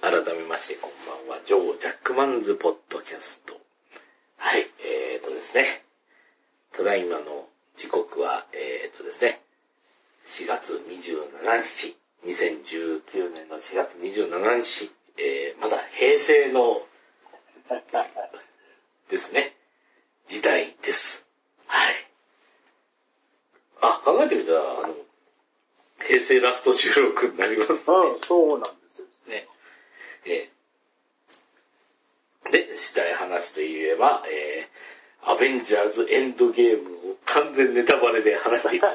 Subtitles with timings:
[0.00, 0.90] 改めましてこん
[1.28, 3.52] ばんは、ジョー・ジャックマンズ・ポッドキャスト。
[4.38, 5.84] はい、えーとですね。
[6.72, 9.42] ただいまの時刻は、えーとですね、
[10.26, 16.80] 4月27日、2019年の4月27日、えー、まだ平成の、
[19.10, 19.54] ですね、
[20.28, 21.26] 時代です。
[21.66, 21.94] はい。
[23.82, 24.94] あ、考えてみたら、あの、
[26.00, 27.76] 平成ラスト収録になりますね。
[28.14, 29.06] うん、そうなんですよ。
[29.28, 29.46] ね。
[30.26, 30.60] えー
[32.50, 38.86] で、したい話といえば、えー、アベンジャーズエンドゲームを完全ネタバレで話していく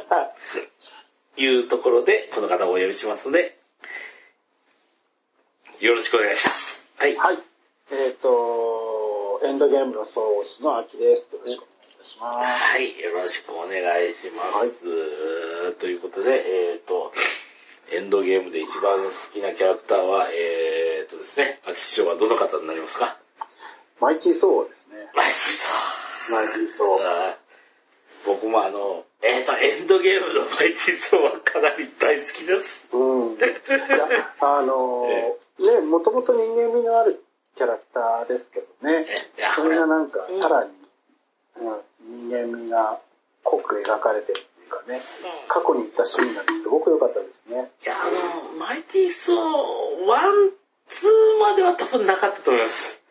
[1.36, 3.58] というところで、この方をお呼びしますので、
[5.80, 6.86] よろしくお願いします。
[6.98, 7.16] はい。
[7.16, 7.40] はい。
[7.92, 11.28] えっ、と、エンドゲームの創始の秋です。
[11.34, 12.38] よろしくお願いいたします。
[12.38, 15.74] はい、よろしくお願いします。
[15.74, 17.14] ということで、えっ、と、
[17.92, 20.85] エンドゲームで一番好きなキャラクターは、えっ、と
[21.26, 23.18] ですね、秋師匠はどの方になりますか？
[24.00, 24.98] マイティーソーですね。
[25.16, 25.36] マイティ
[26.28, 27.36] ソマイティーソー。
[28.26, 32.88] 僕もあの、えっ、と、エンドゲームのマイティソーはかなり大好きです。
[32.94, 33.38] うん。
[33.38, 33.48] いや、
[34.42, 37.24] あのー ね、もともと人間味のある
[37.56, 39.06] キャラクターですけどね。
[39.54, 40.72] そこれ、れがなんか、さらに、
[41.58, 43.00] うん、人間味が
[43.44, 45.02] 濃く描かれてるっていうかね、
[45.48, 47.72] 過去に行ったシーンなんてすごく良かったですね。
[47.84, 53.02] いや、あの、マイティソー、 one、two までは多分なかったと思います。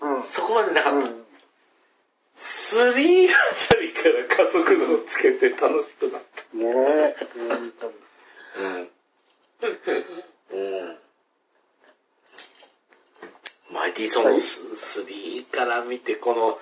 [0.00, 0.22] うん。
[0.22, 1.08] そこまでなかった。
[1.08, 1.28] うん
[2.38, 3.32] three あ
[3.74, 6.56] たりから加速度をつけて楽しくなった。
[6.56, 7.16] ねえ、
[7.48, 7.94] 本当に。
[8.60, 8.90] うん。
[10.52, 10.98] うん。
[13.74, 14.62] マイティソーのス
[15.00, 16.58] 3から見て、この、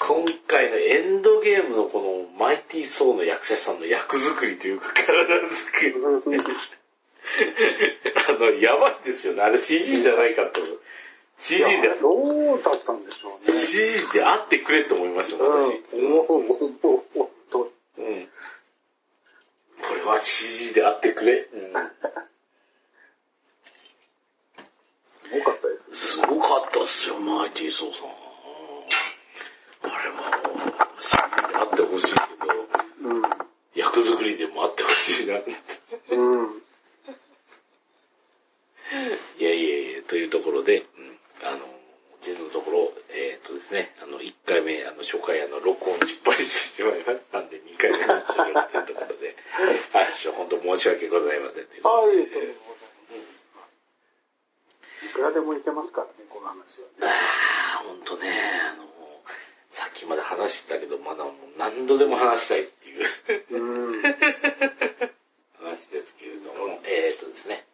[0.00, 5.94] 今回のエンドゲームのこのマイティソーの役者さんの役作りというか体作り。
[8.28, 9.42] あの、やばいですよね。
[9.42, 10.60] あれ CG じゃないかと。
[11.38, 13.52] CG で、どうだったんでしょうね。
[13.52, 15.82] CG であってくれと思いました、私。
[15.92, 16.10] うん。
[16.10, 16.66] もう、もう、も
[17.14, 18.28] う、もう、と、うん。
[19.82, 21.48] これは CG であってくれ。
[21.52, 21.72] うん。
[25.06, 25.96] すごかったですね。
[25.96, 28.06] すごかったっすよ、マイティーソーさん。
[29.82, 30.22] あれはも
[30.54, 32.26] う、CG であってほしいけど、
[33.74, 35.36] 役作りでもあってほしいな。
[35.36, 35.44] い
[36.12, 36.65] うん。
[38.92, 39.44] うん。
[39.44, 41.66] やいやいや、というところで、うんあの、
[42.22, 49.36] 実のところ、えっ、とですね、あの、1回目、あの、初回、あの、録音失敗してしまいましたんで、2回目の収録というところで、
[49.92, 51.66] はい、本当申し訳ございません。
[51.82, 52.54] はい、という
[55.04, 56.88] いくらでもいけますからね、この話は。
[57.02, 58.28] ああ、ほんとね、
[58.72, 58.86] あの、
[59.70, 63.06] さっきまで話してたけど、まだもう何度でも話したいっていう
[63.50, 64.02] うん。
[65.60, 67.65] 話ですけれども、えーっとですね、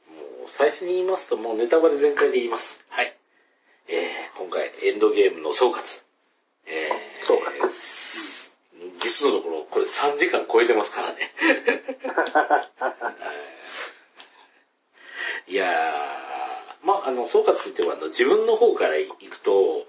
[0.49, 2.85] 最初に言いますと、もうネタバレ全開で言います。
[2.89, 3.17] はい。
[3.89, 6.03] えー、今回、エンドゲームの総括。
[6.67, 7.43] えー、総括
[8.99, 11.33] 実のところ、これ3時間超えてますからね。
[15.49, 19.87] いやー、まあ、あの、総括っても、あの、自分の方から行くと、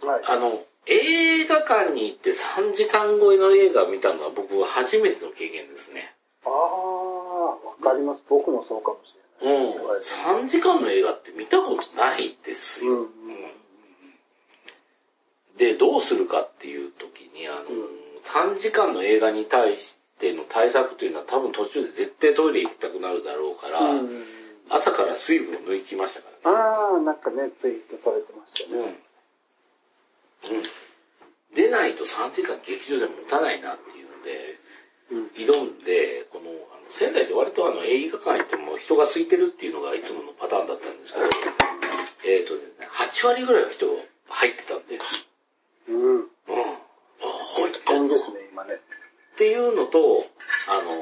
[0.00, 0.22] はい。
[0.24, 6.14] あの、映画館に行って3時間超えの映画を見たのは僕は初めての経験ですね。
[6.44, 8.24] ああ、わかります。
[8.28, 9.23] 僕もそうかもしうれない。
[9.42, 10.44] ん。
[10.44, 12.92] 3時間の映画って見たことないですよ。
[12.92, 12.98] うん。
[13.00, 13.08] うん
[15.56, 17.64] で、どうするかっていう時に、あの、
[18.24, 24.24] 3時間の映画に対しての対策というのは多分途中で絶対トイレ行きたくなるだろうから、うん。
[24.70, 26.58] 朝から水分を抜きましたからね。
[26.58, 28.96] ああ、なんかね、ツイートされてましたね。
[30.48, 30.56] うん。
[30.56, 30.64] うん。
[31.54, 34.63] でないと3時間劇場で持たないなっていうので、うん。
[35.10, 41.26] 挑んで、この、あの仙台で割とあの映画館行っても人が空いてるっていうのがいつものパターンだったんですけど、
[42.26, 44.98] えっ、とですね、8割ぐらいは人が入ってたんで、
[45.88, 46.16] うん。
[46.16, 46.22] うん。
[46.22, 46.26] あ、
[47.56, 48.80] 入ってんのっ危険ですね、今ね。
[49.36, 50.26] ていうのと、
[50.68, 50.92] あの、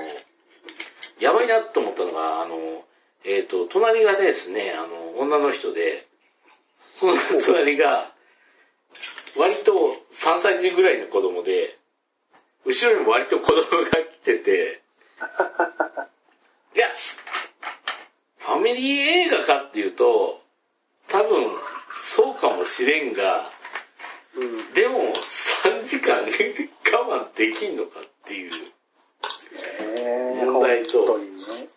[1.21, 2.85] やばいなと思ったのが、あの、
[3.25, 6.06] えっ、と、隣がですね、あの、女の人で、
[6.99, 7.15] その
[7.47, 8.12] 隣が、
[9.37, 9.73] 割と
[10.15, 11.79] 3歳児ぐらいの子供で、
[12.64, 14.82] 後ろにも割と子供が来てて、
[16.75, 16.88] いや、
[18.38, 20.41] ファミリー映画かっていうと、
[21.09, 21.47] 多分、
[22.05, 23.50] そうかもしれんが、
[24.35, 24.73] うん。
[24.73, 25.12] でも、
[25.64, 28.53] 3時間我慢できんのかっていう。
[29.79, 31.69] ええ問題とね。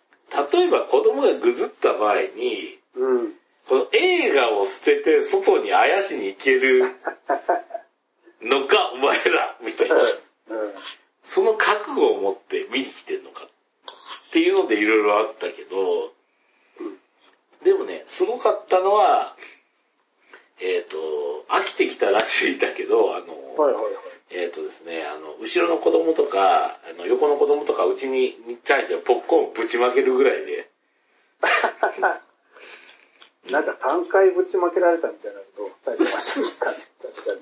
[0.52, 3.34] 例えば子供がぐずった場合に、うん。
[3.68, 6.96] この映画を捨てて外にあやしに行ける
[8.42, 9.96] のか、お前ら、みたいな。
[10.50, 10.58] うん。
[11.26, 13.48] その覚悟を持って見に来てんのかっ
[14.32, 16.14] ていうのでいろいろあったけど、
[17.64, 19.36] でもね、そすごかったのは、
[20.62, 20.98] えっ、と、
[21.50, 23.26] 飽きてきたらしいんだけど、あの、
[23.58, 23.94] はいはいはい。
[24.32, 30.70] えっ、とですね、あの、後ろの子供とか、あの横の子供とかうちにに対してはポップコーンぶちまけるぐらいで、
[33.50, 36.78] なんか3回ぶちまけられたみたいなことを書いてましたね。
[37.02, 37.42] 確かに。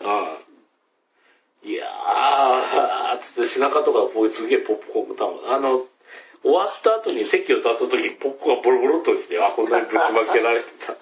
[0.00, 0.08] う
[0.46, 0.49] ん。
[1.62, 5.84] いやー、つって背中とかこうすげえポップコーン食べたあの、
[6.42, 10.94] 終わった後に席を立った時にポップコーンがボロボロっとして、あ、こんなにぶちまけられてた。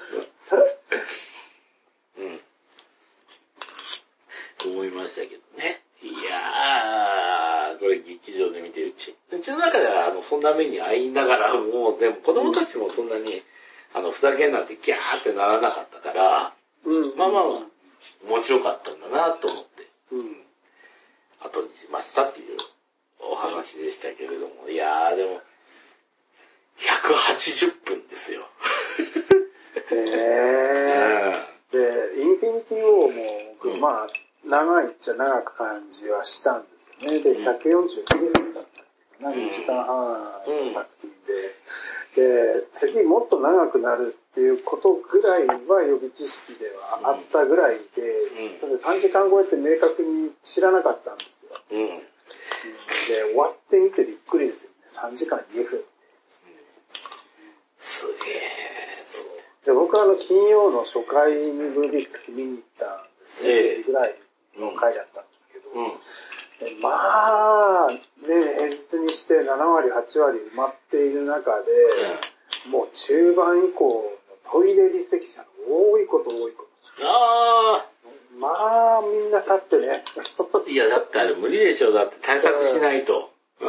[2.19, 2.41] うん。
[4.73, 5.81] 思いましたけどね。
[6.03, 13.43] いやー、これ劇場で見て、うち、うちの中ではあの、そんな目に遭いながらもう、でも子供たちもそんなに、
[13.95, 16.53] あの、ふざけんなってギャーってならなかったから、
[16.85, 17.17] うん。
[17.17, 17.63] まあまあまあ、
[18.29, 19.78] 面白かったんだなと思って、うん。
[21.59, 22.57] 後にしましたっていう
[23.21, 25.41] お話でしたけれども、いやーでも、
[26.79, 28.49] 180分ですよ。
[29.91, 31.49] へー。
[31.73, 34.09] で、インフィニティ・ウォーも僕、うんまあ、
[34.45, 37.19] 長いっちゃ長く感じはしたんですよね。
[37.21, 38.65] で、うん149分だっ
[39.19, 41.59] たな、うん2時間半の作品で、
[42.15, 48.03] で、次もっと長くなるっていうことぐらいは予備知識ではあったぐらいで、
[48.49, 51.38] うんそれ3時間超えって明確に知らなかったんですよ。
[51.71, 51.81] うん。
[51.81, 51.89] うん。
[51.99, 52.05] で、
[53.25, 54.77] 終わってみてびっくりですよね。
[54.89, 55.85] 3時間2分。
[57.79, 59.67] すげー。
[59.67, 63.51] で、僕はあの、金曜の初回にムービックス見に行ったんですね。
[63.51, 64.15] ええ9時ぐらい
[64.57, 65.89] の回だったんですけど、うん。
[66.59, 71.73] でまあ、ね、平日にして7割、8割埋まっている中で、
[72.71, 76.67] もう中盤以降のトイレ離席者が多いこと多いこ
[77.01, 77.98] あと。
[78.39, 80.05] まあ、みんな立ってね。
[80.15, 83.31] ー、 いやだってあれ無理でしょ、だって対策しないと。
[83.61, 83.69] うん。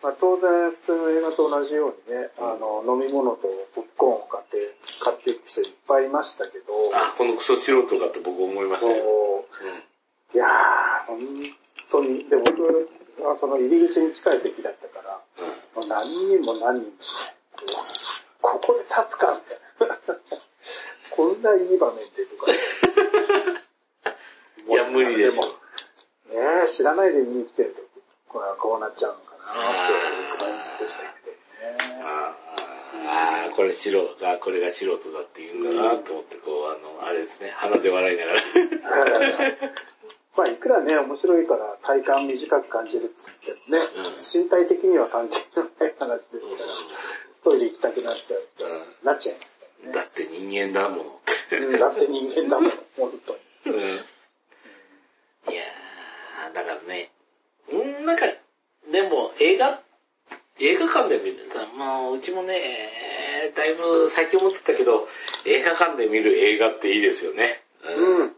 [0.00, 9.44] まあ、当然、普通の映画と同じようにね、あの、飲み物とポップコーンを買って、買っていく人いっぱいいましたけど、あ、このクソ素人かって僕思いましたそうよ。、
[10.34, 11.18] いやー、本
[11.90, 12.88] 当に、で、僕
[13.20, 15.46] はその入り口に近い席だったから、うん。
[15.46, 16.88] もう何人も何人もね、
[18.40, 20.18] ここで立つかみたいな。
[21.10, 22.52] こんないい場面でとか。
[24.68, 25.40] いや、無理でしょ。
[25.40, 25.46] も
[26.28, 27.82] ねえ、知らないで見に来てると、
[28.28, 32.02] これはこうなっちゃうのかなっていう感じでしたけどね。
[32.02, 32.48] あー
[33.46, 38.42] あー、これ素人が、これが素人だって言うんだなと思って、こう、あの、あれですね、鼻で笑いながら。
[40.36, 46.72] まあ、いくらね、面白いから体感短く感じるっつってもね、うん身体的には関係のない話ですから、
[47.42, 48.42] トイレ行きたくなっちゃう、
[49.02, 49.57] うなっちゃいます。
[49.92, 51.20] だって人間だもの。
[51.50, 53.76] うんだって人間だもん、本当に。
[53.76, 53.82] うん
[55.50, 57.10] いやー、だからね、
[57.72, 58.26] うん、なんか、
[58.90, 59.80] でも映画、
[60.58, 61.46] 映画館で見る、
[61.78, 65.08] まあ、うちもね、だいぶ最近思ってたけど、
[65.46, 67.62] 映画館で見る映画っていいですよね。
[67.84, 68.32] うん。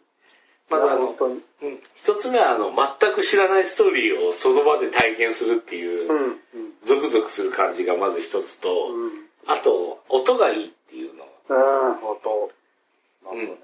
[0.69, 1.43] まずあの本、当に。
[1.63, 6.19] うん一つ目はあの、全く知らないストーリーをその場で体験するっていうう、ん。
[6.19, 6.39] うん。
[6.85, 9.11] ゾクゾクする感じがまず一つと、うん。
[9.47, 10.73] あと、音がいい
[11.51, 11.89] っていうの。
[11.89, 12.53] うん、本当。
[13.35, 13.61] なるほどね。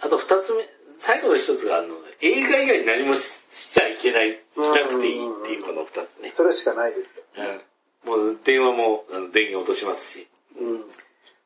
[0.00, 0.68] あと二つ目、
[0.98, 6.30] 最後の一つがあの、映画以外に何もししちゃいけない、しなくていいっていうこの二つね。
[6.30, 7.22] それしかないですよ。
[7.38, 7.60] うん
[8.02, 9.04] もう電話も
[9.34, 10.26] 電源落としますし、
[10.58, 10.84] うん。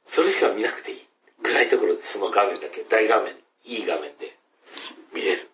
[0.07, 1.07] それしか見なくていい。
[1.43, 3.33] 暗いところでその画面だけ、大画面、
[3.65, 4.37] いい画面で
[5.13, 5.51] 見れる。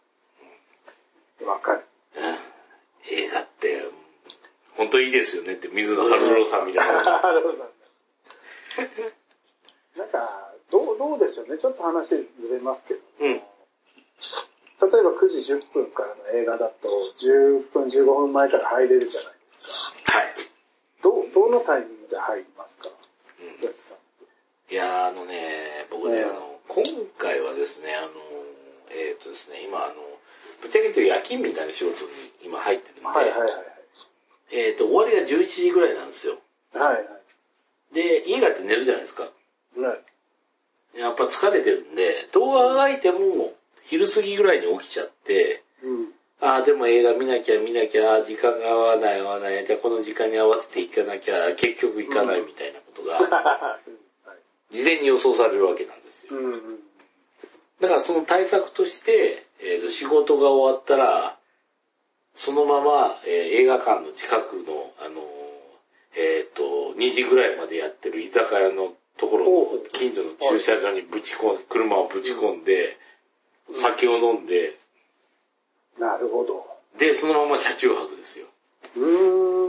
[1.47, 1.87] わかる。
[2.17, 2.37] うん
[3.13, 3.83] 映画って、
[4.77, 7.23] 本当いいですよねって水野晴郎さんみたいな。
[7.23, 7.73] なるほど。
[10.01, 11.59] なんか、どう、どうでしょうね。
[11.59, 13.01] ちょっと話ずれますけど。
[13.21, 13.33] うん。
[13.33, 13.43] 例え
[14.81, 16.89] ば9時10分からの映画だと、
[17.21, 20.19] 10分15分前から入れるじゃないですか。
[20.19, 20.35] はい。
[21.03, 22.89] どう、どのタイミングで入りますか？
[22.89, 24.73] うん。
[24.73, 26.85] いやーあのね、僕ね、うんあの、今
[27.19, 28.09] 回はですね、あの、
[28.91, 29.95] えっ、とですね、今あの、
[30.63, 32.11] ぶっちゃけ言うと夜勤みたいな仕事に
[32.45, 33.51] 今入ってるんで、はいはいはい
[34.53, 36.39] えっ、と、終わりが11時ぐらいなんですよ。
[36.73, 36.95] はい。
[36.95, 37.11] はいは
[37.93, 37.95] い。
[37.95, 39.29] で、家帰って寝るじゃないですか。
[39.83, 40.99] はい。
[40.99, 43.53] やっぱ疲れてるんで、動画が空いても
[43.85, 46.13] 昼過ぎぐらいに起きちゃって、うん。
[46.41, 53.79] ああ、でも映画見なきゃ見なきゃ、時間が合わない合わない、じゃあこの時間に合わせて行かなきゃ、結局行かないみたいなことが、は
[54.73, 54.77] い。
[54.77, 56.39] 事前に予想されるわけなんですよ。
[56.39, 56.81] うんうん。
[57.81, 61.39] だからその対策として、えーと仕事が終わったら、
[62.35, 65.25] そのまま、えー映画館の近くの、あのー
[66.17, 72.97] えっ、と、2時ぐらいまでやってる居酒屋のところの近所の駐車場にぶち込ん、車をぶち込んで、
[73.73, 74.79] 酒を飲んで、
[75.99, 76.67] なるほど。
[76.99, 78.47] で、そのまま車中泊ですよ。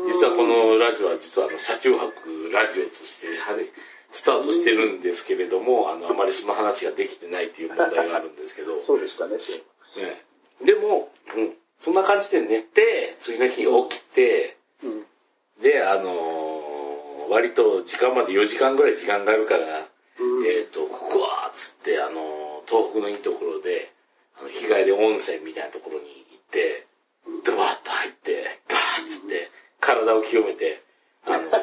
[0.08, 3.27] 実はこのラジオは実はあの、車中泊ラジオとして、
[4.12, 8.81] スタートしてるんですけれども、あの、あまりその話ができてないという問題があるんですけど。
[8.84, 10.00] そうでしたね、そう。
[10.00, 10.24] ね。
[10.63, 15.05] でも、うん、そんな感じで寝て、次の日起きて、うん、
[15.62, 16.61] で、あのー、
[17.32, 19.88] 割と時間まで4時間ぐらい時間があるから、
[20.20, 23.94] うん、えっ、ー、と、ここは、つって、あのー、東北のいいところで、
[24.38, 26.86] あの、日帰り温泉みたいなところに行って、
[27.46, 30.84] ドバッと入って、ガーッつって、体を清めて、
[31.26, 31.50] あの、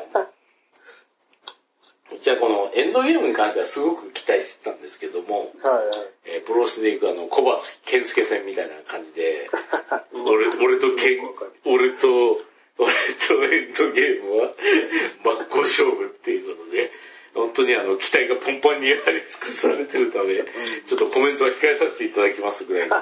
[2.19, 5.85] じゃあこのエンドゲームに関してはすごく期待してたんですけども、はいはい。
[6.25, 9.51] えー、プロスで行くあの、小橋健介戦みたいな感じで、
[10.25, 11.31] 俺俺とケン、
[11.67, 12.41] 俺と、
[12.79, 14.53] 俺とエンドゲームは
[15.25, 16.91] 真っ向勝負っていうことで、
[17.35, 22.97] 本当にあの、期待がポンポンにやり尽くされてるため、ちょっとコメントは控えさせていただきますぐらいの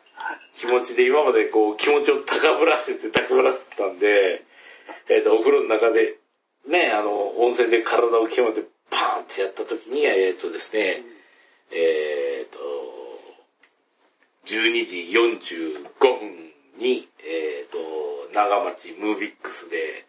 [0.58, 4.42] 気持ちで、今までこう、気持ちを高ぶらせて高ぶらせてたんで、
[5.08, 6.16] えっ、ー、と、お風呂の中で、
[6.66, 11.02] ね、あの、温泉で体を清めてパーンってやった時に、えっ、ー、とですね、
[11.70, 12.58] えっ、ー、と、
[14.46, 17.78] 12時45分に、えっ、と、
[18.38, 20.06] 長町ムービックスで、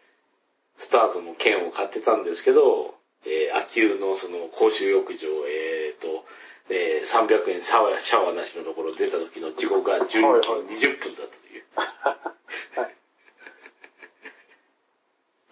[0.78, 2.94] スタートの券を買ってたんですけど、
[3.26, 6.24] えー、秋湯のその公衆浴場、えーと、
[6.70, 11.64] えー、300円シャワーシャワーなしのところ出た時の時刻が12時20分だったという。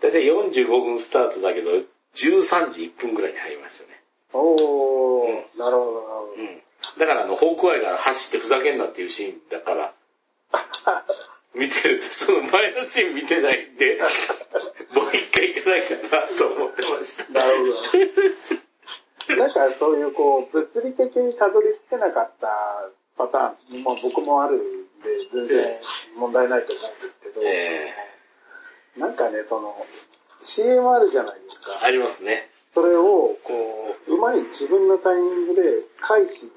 [0.00, 1.72] 大体45分スタートだけど、
[2.14, 4.00] 13時1分ぐらいに入りましたね。
[4.32, 6.62] おー、うん、なるほど、うん。
[6.98, 9.94] だからあの、ホークアイが走ってふざけんなっていうシーンだから、
[11.58, 14.00] 見てるその前のシーン見てないんで、
[14.94, 17.32] もう一回行かなきゃなと思ってました。
[17.32, 19.36] なるほど。
[19.36, 24.60] なんかそういうこう、物理的にたどり着けなかったパターン、まあ僕もあるん
[25.02, 25.80] で、全然
[26.16, 29.86] 問題ないと思うんですけど、えー、なんかね、その、
[30.40, 31.80] CM あるじゃないですか。
[31.82, 32.48] ありますね。
[32.74, 35.62] それを、こう、うまい自分のタイミングで
[36.00, 36.48] 回避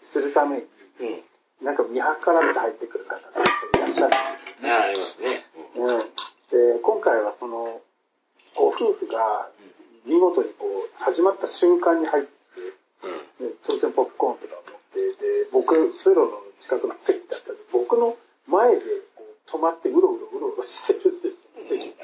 [0.00, 0.66] するために、
[1.00, 4.14] うん、なんか見計らって入ってくる方がいらっしゃる。
[4.14, 5.44] ああ、りますね。
[5.76, 5.98] うん。
[5.98, 7.80] で、今回はその、
[8.56, 9.48] ご夫婦が
[10.04, 12.30] 見事にこう、始まった瞬間に入って、
[13.40, 18.80] うん、当然ポップコーンとか持って、で、僕、通路の近くの席だったんで、僕の前で
[19.14, 21.30] こう止まってうろうろうろうろしてるんで
[21.62, 21.94] す席に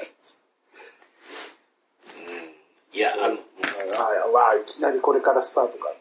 [2.93, 3.37] いや、あの、
[3.95, 5.93] あわあ、いきなりこれからスタートか。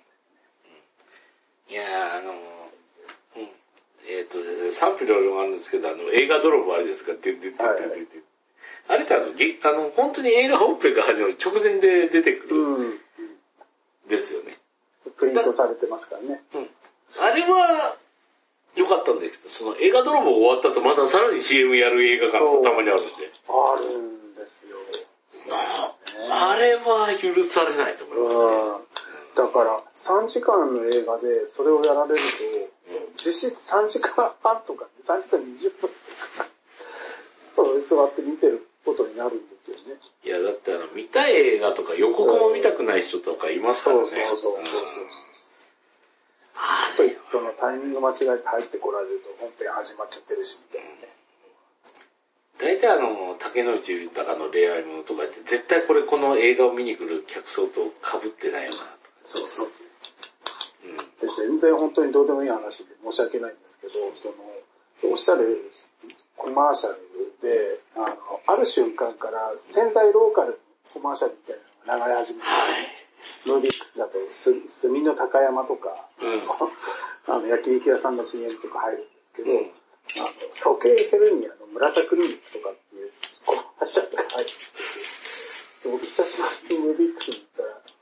[1.68, 2.32] いや、あの、
[4.08, 7.56] えっ、ー、と、賛否両論あるんですけど、あの、映画泥棒あれですか、で、で、で、で、で、
[8.88, 12.56] あれってあの、あの、本当に映画本編が始まる直前で出てくる。
[12.56, 13.00] うん。
[14.08, 14.56] ですよね。
[15.16, 16.42] プリントされてますからね。
[16.54, 16.70] うん。
[17.18, 17.96] あれは、
[18.76, 23.12] 良かったんですけど、その映画泥棒終わった後またさらに CM やる映画館がたまにあるんで。
[23.48, 24.76] あるんですよ。
[25.50, 25.94] あ
[26.52, 28.86] あれは許されないと思いますね。
[29.36, 32.75] だから、3時間の映画でそれをやられると、
[33.16, 36.48] 実質3時間半とか、3時間20分とか、
[37.54, 39.98] そう座って見てることになるんですよね。
[40.24, 44.06] いや、だってあの、見たい映画とか予告も見たくない人とかいますからね。
[44.06, 44.56] そうそうそうそう。
[46.56, 51.16] やっぱりそのタイミング間違えて入ってこられると本編始まっちゃってるし、みたいなね。
[52.58, 58.96] 大体あの、竹野内豊の恋愛ものとかって絶対これこの映画を見に来る客層と被ってないよな。
[59.24, 59.85] そうそうそう。
[61.20, 65.70] で全然本当にどうでもいい話で申し訳ないんですけど、その、おっしゃる
[66.36, 66.96] コマーシャル
[67.40, 70.60] で、あの、ある瞬間から仙台ローカル
[70.92, 71.56] コマーシャルみたい
[71.86, 76.42] なのが流れ始めて、はい、ノービックスだとす、墨の高山とか、うん、
[77.34, 83.12] あの、焼肉屋さんの CM とか入るんですけど、うん、あの、鼠径ヘルニアの村田クリニックとかっていう
[83.44, 87.95] コマーシャルが入ってて、僕久しぶりにノービックスに行ったら、その、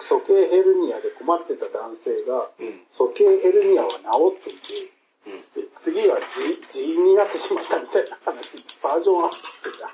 [0.00, 4.92] 鼠径ヘルニアで困ってた男性が、うん、鼠径ヘルニアは治っていて、
[5.26, 9.86] うん、で次は痔痔になってしまったみたいな話、バージョンアップしてた。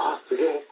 [0.00, 0.66] ああ、すげえ。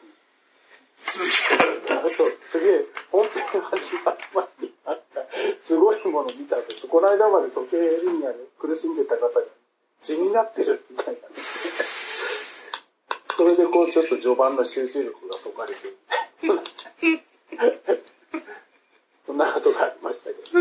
[2.09, 5.21] そう、すげえ、本編始まる前にあった、
[5.63, 6.89] すごいもの見たんですよ。
[6.89, 9.41] この間まで鼠径ヘルニアで苦しんでた方が、
[10.01, 11.21] 痔になってるみたいな。
[13.35, 15.97] それでこう、ちょっと序盤の集中力がそがれてる。
[19.25, 20.59] そんなことがありましたけど。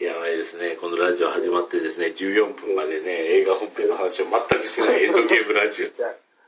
[0.00, 0.76] やばいですね。
[0.76, 3.10] このラジオ始まってですね、14分までね、
[3.40, 5.86] 映画本編の話を全くしないエンドゲームラジオ。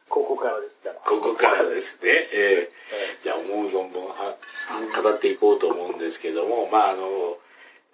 [0.09, 0.95] ここからですから。
[0.97, 2.29] ここからですね。
[2.33, 4.37] えー、じゃあ思う存分は
[5.03, 7.37] 語っていこうと思うんですけども、まああの、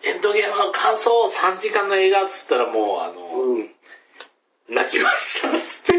[0.04, 3.73] エンドゲームの感想3時間の映画っつったらもうあの、うん、
[4.68, 5.94] 泣きました、つって。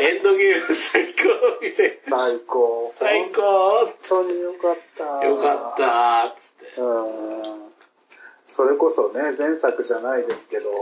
[0.00, 1.22] エンドゲーム最高
[1.62, 2.18] みたいな。
[2.18, 2.94] 最高。
[2.98, 5.24] 最高本当によかった。
[5.24, 6.80] よかった、つって。
[6.80, 7.68] うん。
[8.46, 10.80] それこそね、前作じゃないですけど、はい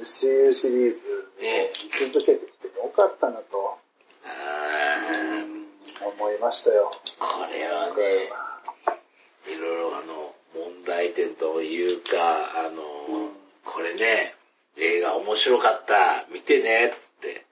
[0.00, 0.98] MCU シリーズ
[1.40, 3.78] ええ見続けてきてよかったなと、
[6.00, 6.90] 思いましたよ。
[7.18, 8.30] これはね、
[9.46, 12.82] いろいろあの、問題点というか、あの、
[13.64, 14.34] これね、
[14.76, 17.44] 映画面白かった、見てね、って。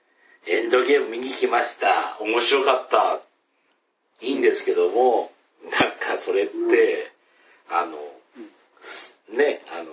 [0.47, 3.21] エンドゲーム見に来ました、面白かった。
[4.21, 5.31] いいんですけども、
[5.65, 7.13] なんかそれって、
[7.69, 7.99] あの、
[9.37, 9.93] ね、あの、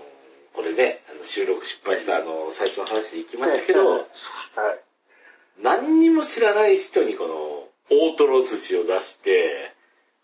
[0.54, 4.06] これね、あの収録失敗したあの、最初の話で行きましたけど、はい。
[5.62, 9.72] 何にも知らない人にこの、大トロ寿司を出して、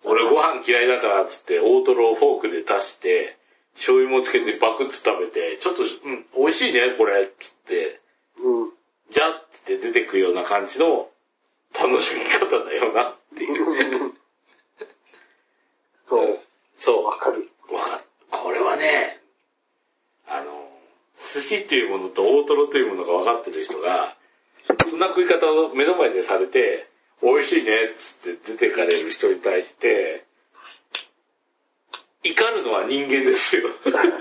[0.04, 3.38] 俺ご飯嫌いだからっつって大トロをフォークで出して、
[3.76, 8.00] 醤油もつけてバクッと食べて、ちょっと、うん、美味しいね、これ、っつって、
[8.38, 8.72] うん。
[9.12, 11.10] じゃって出てくような感じの
[11.74, 14.14] 楽しみ方だよなっていう。
[16.06, 16.40] そう、
[16.78, 17.06] そう。
[17.06, 17.50] わかる。
[17.72, 18.04] わかる。
[18.30, 19.20] これはね、
[20.28, 20.70] あの、
[21.34, 24.16] 寿司というものと大トロというものが分かってる人が、
[24.90, 26.88] そんな食い方を目の前でされて、
[27.22, 30.26] 美味しいねっつって出てかれる人に対して、
[32.24, 33.70] 怒るのは人間ですよ。
[33.84, 34.14] そうだね。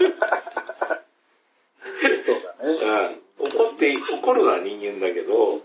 [3.38, 5.60] うん、怒って、怒るのは人間だけど、うん。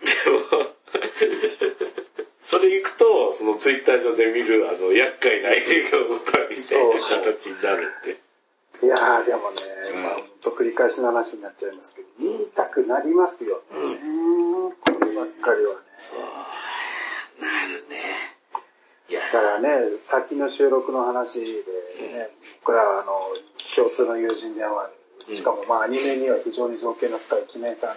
[0.00, 0.40] でも、
[2.42, 8.30] それ行くと、そのツイッター上で見る、あの、厄介な映画を見たみたいな形になるって。
[8.82, 9.56] いやーでもね、
[9.94, 13.62] うんまあ、ほんと繰り返しの話になっちゃいますけど、言いたくなりますよ。
[13.70, 13.98] うんね
[14.80, 15.80] こればっかりはね。
[15.98, 18.39] そう、なるね。
[19.16, 23.34] だからね、先の収録の話でね、僕らはあの、
[23.74, 24.86] 共通の友人でもあ
[25.28, 25.36] る。
[25.36, 27.96] しかもまあアニメには非常に造形の深いキメさん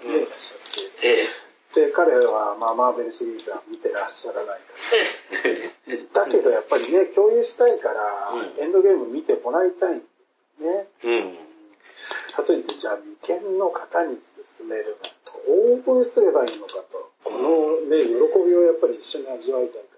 [0.00, 4.62] という方がいらっしゃって、えで、彼はまあマーベルシリーズは見てらっしゃらないか
[5.44, 6.26] え、えら。
[6.26, 10.04] だけどやっぱりね、共有したいから、うんエンドゲーム見てもらいたいんで
[10.58, 10.88] すね。
[11.04, 11.38] うん。
[12.34, 14.18] かといって、じゃあ未見の方に
[14.58, 17.10] 勧めるのと、応募すればいいのかと。
[17.24, 18.10] このね、喜
[18.46, 19.91] びをやっぱり一緒に味わいたいか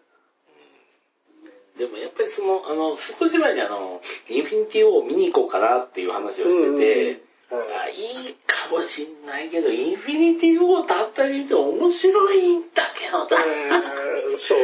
[1.79, 6.51] でもやっぱりその、あの、少し前にあの、インフィニティを見に行こうかなっていう話をら。
[6.51, 13.27] してて、うんはいあいいかもしんないけど、インフィニティをたったに見て面白いんだけどな。
[13.27, 14.59] うんそう。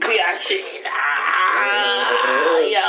[0.00, 2.68] 悔しいなぁ。
[2.68, 2.82] いや、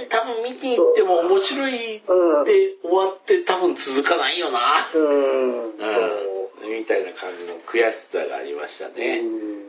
[0.00, 2.44] うん、多分見に行っても面白いってうん。
[2.44, 4.86] 終わって多分続かないよな。
[4.94, 5.70] うん。
[5.70, 6.70] うん。
[6.70, 9.20] みたいな感じの悔しさがありましたね。
[9.20, 9.62] うん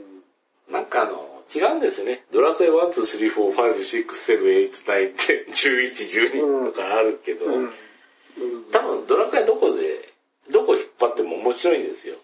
[0.71, 2.23] なんかあの、違うんですよね。
[2.32, 7.71] ドラクエ1、2、3、4、5、6、7、8、9、10、11、12とかあるけど、うん。
[8.71, 10.13] 多分ドラクエどこで、
[10.51, 12.15] どこ引っ張っても面白いんですよ。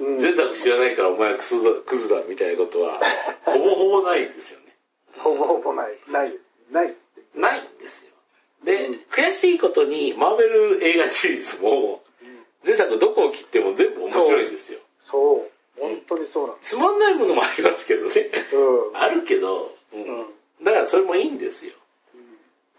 [0.00, 0.18] うん。
[0.18, 3.00] 知らないからお前クズだ、クズだみたいなことは、
[3.44, 4.74] ほぼほぼないんですよね。
[5.18, 5.98] ほぼほぼない。
[6.08, 6.54] ないです。
[6.70, 7.10] ないです。
[7.34, 8.10] ないんですよ。
[8.64, 12.02] で、うん悔しいことに、マーベル映画シリーズも、
[12.64, 14.80] 前作どこを切っても全部面白いんですよ。
[15.00, 15.50] そう。
[15.80, 18.10] 本当にそうなんでつまんないものもありますけどね。
[18.12, 18.56] す。
[18.56, 18.96] うん。
[18.96, 20.26] あるけど、うんうん
[20.62, 21.72] だからそれもいいんですよ。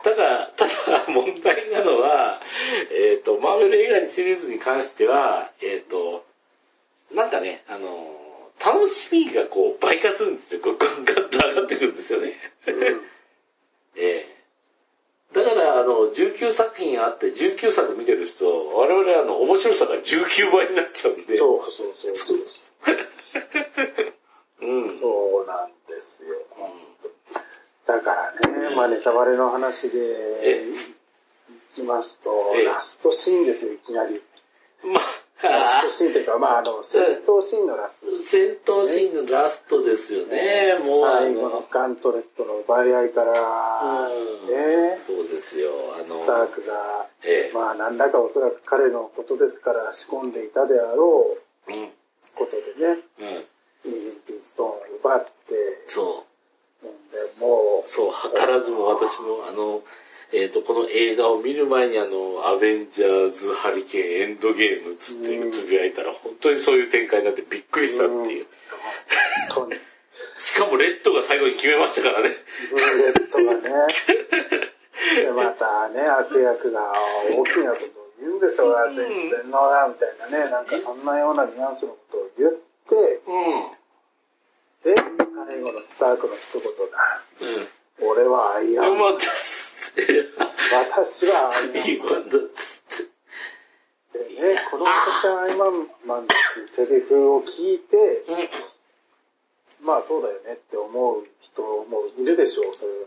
[0.04, 2.40] ただ、ただ問題なのは、
[2.92, 6.24] えっ、と、マーベル映画シリーズに関しては、えっ、と、
[7.12, 8.22] なんかね、あの、
[8.64, 10.62] 楽しみがこう倍化するんですよ。
[10.62, 12.36] こうガンガンと上がってくるんですよね。
[13.98, 14.42] ええ
[15.34, 21.38] だから、あの、19作品あって、19作見てる人、我々あの、面白さが19倍になっちゃうんで。
[21.38, 22.38] そうそうそうそう。
[24.62, 24.84] うん。
[24.84, 25.00] うん。
[25.00, 26.36] そうなんですよ。
[27.86, 29.98] だからね、まあネタバレの話で
[30.44, 30.66] え。
[31.72, 34.22] いきますとえ、ラストシーンですよ、いきなり。
[34.84, 38.12] まあラスト、シーンっていうか、まああの、戦闘シーンのラスト。
[38.12, 38.24] シーン。
[38.26, 44.48] 戦闘シーンのラストですよね、もうあ最後のガントレットの奪い合いから、うん。
[44.48, 47.56] ね、そうですよ、あの、スタークが、ええ。
[47.56, 51.38] まあ何らかおそらく彼のことですから仕込んでいたであろ
[51.68, 51.72] う。
[51.72, 51.90] うん、
[52.36, 53.44] ことでね、うん、イン
[53.84, 55.32] フィニティストーンを奪って、
[55.88, 56.26] そ
[56.82, 59.84] でもう、そう、図らずも私も、あの、
[60.34, 68.46] えっ、と、この映画を見る前にあの、アベンジャーズ・ハリケーン・エンドゲームつってつぶやいたら、本当にそういう展開になってびっくりしたっていう。
[68.46, 68.48] う、
[69.54, 69.82] 本当に、
[70.40, 72.36] しかもレッドが最後に決めましたからね。
[72.72, 73.62] ブレットがね、
[75.16, 76.94] で、またね、悪役が
[77.30, 83.34] 大きなことを言うんですよ、うん戦士洗脳だ、みたいなね、なんかそんなようなニュアンスのことを言って、う
[84.84, 84.96] で、
[85.52, 87.60] 最後のスタークの一言が、ん。
[87.60, 87.68] うん。
[88.10, 89.18] 俺はアイアンまあ、
[90.72, 92.30] 私はアイアン。
[94.14, 95.58] でね、この私はアイアン
[96.06, 98.36] マンっていうセリフを聞いて、う
[99.84, 99.86] ん。
[99.86, 102.98] まあそうだよねって思う人もいるでしょう、それは。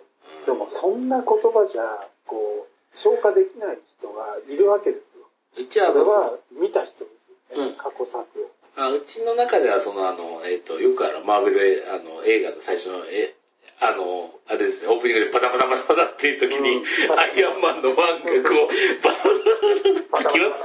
[0.46, 5.26] でもそんな言葉じゃ、こう、消化できない人がいるわけですよ。
[5.58, 7.10] うちはそれは見た人で
[7.50, 8.50] すよね、うん過去作を。
[8.76, 13.34] あうちの中ではそのあの、えっ、と、よくあるマーベルあの映画の最初の、え、
[13.80, 20.62] あの、あれですね、オープニングでバタバタバタバタっていう時に、うんアイアンマンのマンがこう、バタバタバタバってきます。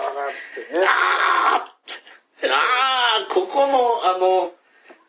[0.87, 4.51] あーあーここの、あの、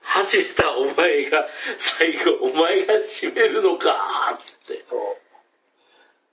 [0.03, 1.47] 走ったお前が、
[1.79, 4.80] 最後お前が締めるのかーって。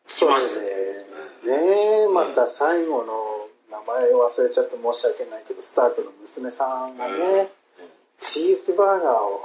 [0.07, 0.29] そう。
[0.29, 0.55] 来ます。
[0.55, 1.05] それで
[1.45, 2.03] ね。
[2.03, 7.51] え、また最後の名前忘れちゃって申し訳ないけど、スタークの娘さんがね、
[8.19, 9.41] チーズバーガーを、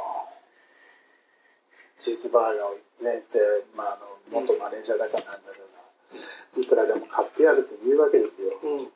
[1.99, 3.41] チーズバーガーをね、で、
[3.77, 3.99] まああ
[4.31, 5.59] の、元マネージャーだかなんだか
[6.55, 8.59] が、いくらでも買ってやるというわけですよ。
[8.63, 8.79] うん。
[8.79, 8.89] ね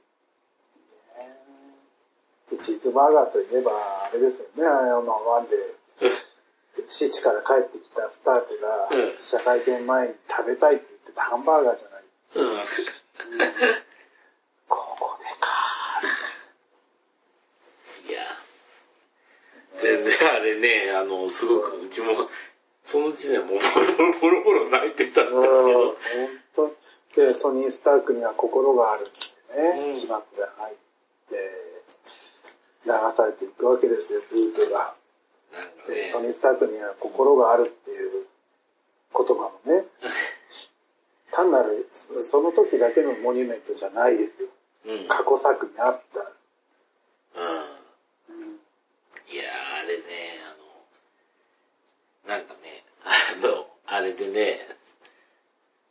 [2.50, 5.56] でチーズバーガーといえば、あれですよね、あの、ワンで、
[6.88, 12.02] 父から帰ってきたスタークがうん、社会見前に食べたいって言ってたハンバーガーじゃない
[12.34, 12.64] うん。
[14.68, 15.46] ここでか
[18.08, 18.22] いや、
[19.78, 22.28] 全然あれね、あの、すごく、うちも、
[22.84, 25.96] その時点でもうボロボロボロ泣いてたんですけうん、ど、
[26.54, 26.74] 本
[27.14, 29.94] 当で、トニー・スタークには心があるってね、うん。
[29.94, 30.76] 字幕が入っ
[31.30, 31.36] て、
[32.84, 34.94] 流されていくわけですよ、ブートが。
[36.12, 38.26] ト、ニー・スタークには心があるっていう
[39.16, 39.84] 言葉もね、
[41.36, 41.86] 単なる、
[42.30, 44.48] その時だけのモニュメントじゃないですよ。
[44.86, 45.08] うん。
[45.08, 46.20] 過去作にあった。
[47.38, 47.48] うん。
[48.40, 48.56] うん
[49.28, 50.04] いやー、あれね、
[52.24, 54.66] あの、なんかね、あの、あれでね、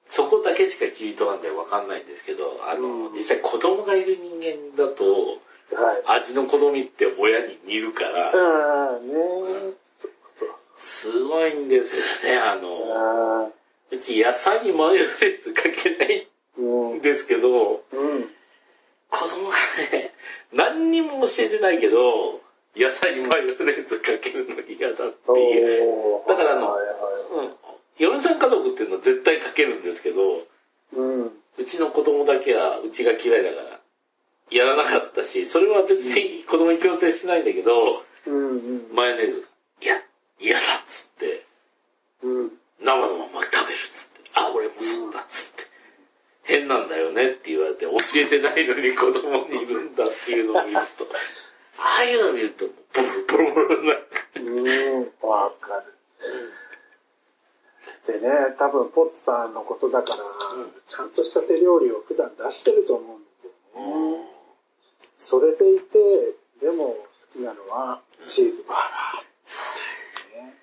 [0.08, 5.06] そこだけしか切り取らんでわかんないんですけど、あの、うん実際子供がいる人間だと、
[5.76, 6.20] はい。
[6.22, 9.14] 味の好みって親に似るから、うん、ね
[10.00, 12.56] そうそうすごいんですよね、あ。
[12.56, 13.50] の、あ
[13.96, 16.28] うち野菜にマヨネーズかけない
[16.60, 17.02] んん。
[17.02, 18.30] ですけど、うん。
[19.10, 19.56] 子供が
[19.92, 20.12] ね、
[20.54, 22.42] 何にも教えてないけど、
[22.76, 26.28] 野菜にマヨネーズかけるの嫌だっていう。
[26.28, 27.52] だからあのはいはうん。
[27.98, 30.44] 嫁さん家族っていうのは絶対かけるんですけど、い
[30.94, 31.32] うん。
[31.58, 33.80] うちの子供だけはうちが嫌いだから、
[34.52, 38.94] やらなかったし、それは別に子供に強制してないんだけど、うんうん。
[38.94, 39.48] マヨネーズが、
[39.82, 40.02] いや、
[40.40, 41.25] 嫌だっつって、
[46.66, 51.06] 変なんだよねって言われて、教えてないのに子供にいるんだっていうのを見ると、
[51.78, 52.72] ああいうの見ると、ボ
[53.38, 54.08] ロボロボロになる。
[54.36, 55.94] うん、わかる。
[58.08, 60.24] でね、多分ポッツさんのことだから、
[60.62, 63.52] うんちゃんとした手料理を普段出してると思うんですよ
[64.22, 64.30] ね。
[65.18, 65.98] それでいて、
[66.62, 70.46] でも好きなのはチーズバーガー。
[70.46, 70.54] ね、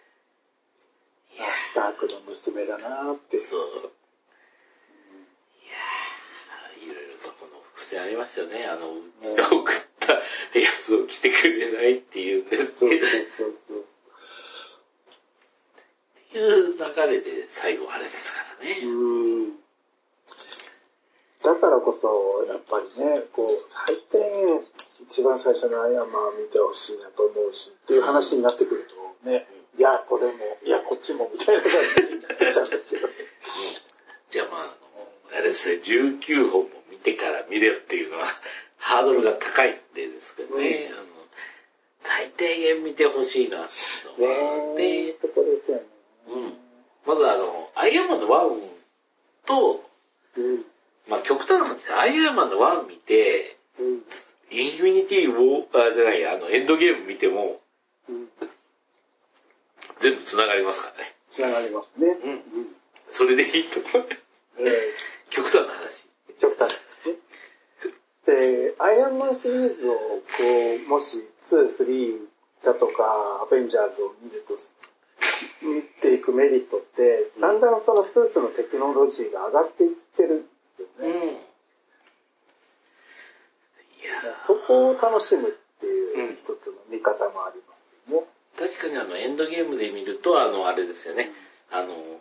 [1.37, 3.39] いやスタークの娘だなって。
[3.45, 3.91] そう。
[5.61, 7.33] いやー、いろいろと
[7.93, 8.65] この伏線ありますよね。
[8.67, 10.13] あの、うちが送った
[10.59, 13.81] やつを着てくれないっていうんですそうけど、そうそうそう。
[13.81, 13.85] っ
[16.33, 18.81] ていう流れで最後あれですからね。
[18.83, 19.53] うん
[21.43, 24.61] だからこそ、やっぱりね、こう、最低限、
[25.11, 28.87] 一番最初のアイアンマンを見てほしいなと思うし、っていう話になってくる
[29.23, 30.33] とね、いや、これも、
[30.65, 33.09] いや、こっちも、みたいな感じになっちゃうんですけど。
[34.31, 34.77] じゃあまあ、
[35.35, 38.27] あれですね、19本も見てから見れよっていうのは、
[38.79, 41.07] ハードルが高いんでですけどね、あの、
[42.01, 43.69] 最低限見てほしいな、っ
[44.17, 44.23] て
[44.77, 45.85] ねえ、とこですよね。
[46.29, 46.59] うん。
[47.05, 48.69] まずあの、アイアンマンの1
[49.47, 49.85] と、
[50.37, 50.65] うん。
[51.09, 54.05] まあ極端な話で、アイアンマンの1見て、うん。
[54.51, 57.61] インフィニティウォー、あ、じゃないや、あの、エンドゲーム見ても、
[58.09, 58.31] うん。
[60.01, 61.17] 全部繋がりますからね。
[61.31, 62.07] つながりますね。
[62.07, 62.43] うんうん。
[63.11, 64.09] それでいいと思う。
[64.59, 64.93] え
[65.31, 66.05] 極端な話。
[66.29, 67.17] ー、極端ですね。
[68.27, 69.99] で、アイアンマンシリーズを、こ
[70.87, 72.21] う、もし、2、3
[72.65, 74.55] だとか、アベンジャーズを見ると、
[75.67, 80.45] 見ていくメリットって、だんだんそのスーツのテクノロジーが上がっていってるんで
[80.77, 81.11] すようん。
[81.11, 81.53] ね。
[84.01, 84.13] いや
[84.47, 88.27] そこを楽しむっていう一つの見方もありますよね。
[88.57, 91.33] 確かにあの、エンドゲームで見ると、あの、あれですよね。
[91.71, 92.21] あの、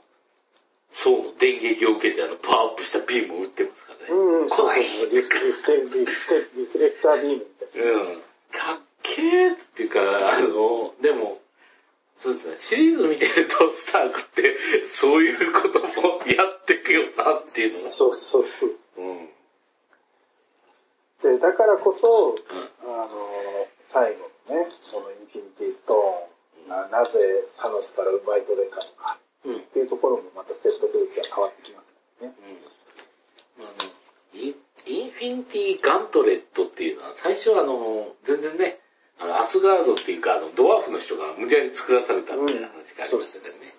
[0.92, 3.81] 層の電撃を受けて、あの、パワーアップしたビームを撃ってます。
[4.10, 7.92] うん、そうそうリフリフテリフテリフレクタービームみたいな。
[7.92, 8.22] うん。
[8.52, 10.00] かっけーっていうか、
[10.34, 11.40] あの、でも、
[12.18, 12.58] そうですね。
[12.60, 14.56] シリーズ見てると、スタークって、
[14.92, 15.88] そういうことも
[16.28, 17.90] やってくよなっていうのが。
[17.90, 18.70] そうそうそう。
[18.98, 19.30] うん。
[21.24, 22.94] で、だからこそ、うん。
[22.94, 29.56] あの、最後のね、そのインフィニティストーンがなぜサノスから奪い取れたのかうん。
[29.58, 32.28] っていうところもまた説得力が変わってきますね。
[32.28, 32.71] うん。
[34.48, 38.80] インフィニティガントレットっていうのは、最初はあの、全然ね、
[39.20, 43.74] あの、アスガードっていうか、あの、ドワーフの人が無理やり作らされたみたいな話がありましたよね。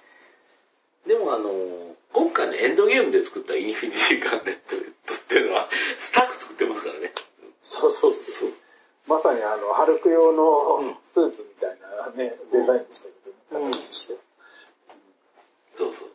[1.06, 1.50] でもあの、
[2.12, 4.76] 今回のエンドゲームで作ったインフィニティガントレット
[5.14, 7.12] っていうのは、スターク作ってますからね。
[7.62, 8.52] そうそうそう。
[9.08, 13.14] まさにあの、ハルク用うんのスーツみたいなね、デザインでしたけ
[13.52, 13.72] どね、うん。
[15.76, 16.12] そうそう。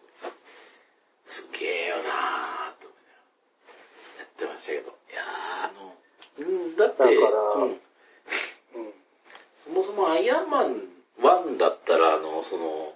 [1.26, 3.28] すげえよなぁと思いなが
[4.16, 4.98] らやってましたけど。
[5.12, 5.94] いやーあの、
[6.40, 7.78] うん、だって、うんうん。
[9.66, 10.82] そもそもアイアンマン
[11.20, 12.94] 1だったら、あの、その、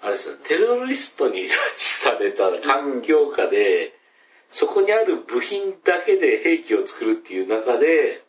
[0.00, 1.48] あれですよね、テロリストに拉致
[2.02, 3.94] された環境下で、
[4.50, 8.22] そこにある部品だけで兵器を作るっていう中で、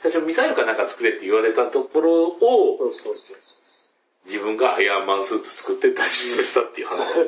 [0.00, 3.36] 最初ミサイルかなんか作れって言われたところを、そうそうそう。
[4.26, 7.20] 自分がアイアンマンスーツ作って脱出したっていう話。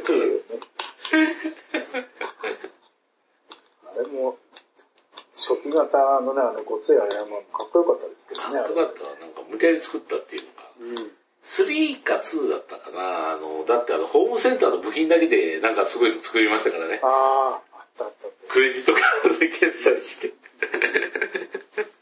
[3.86, 4.38] あれも、
[5.34, 8.62] 初期型のね、あの、ごついアイアンマンもかっこよかったですけどね。
[8.62, 10.70] かっこよかったわなんか無理やり作ったっていうのが。
[10.80, 11.10] うん。
[11.44, 17.00] 3か2だったかなあの、だってあの、ホームセンターの部品だけでなんかすごいの作りましたからね。
[17.02, 18.28] ああ、あったあった。
[18.48, 20.32] クレジットカードで決済して。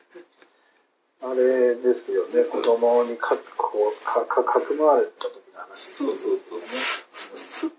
[1.23, 5.95] あれですよね、子供にかこうかかかくまわれた時の話ね。
[5.97, 7.73] そうそうそう。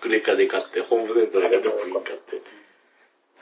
[0.00, 2.42] クレカで買って、ホームセンターで買って、部品買って。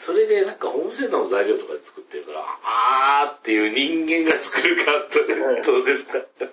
[0.05, 5.19] それでなんかホームセンターの材料とかで作ってるから、あーっていう人間が作るかって、
[5.65, 6.19] どうですか？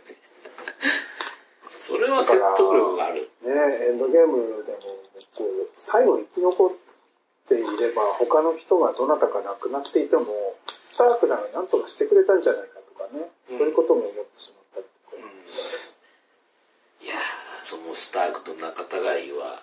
[1.79, 3.29] それは説得力がある。
[3.41, 3.51] ね
[3.89, 4.79] エンドゲームでも、
[5.35, 6.71] こう、最後に生き残っ
[7.49, 15.17] ていれば、他の人がどなたか亡くなっていても、スタークなら何とかしてくれたんじゃないかとかね、うんそういうことも思ってしまったりとか。
[17.01, 19.61] いやー、そのスタークと仲違いは、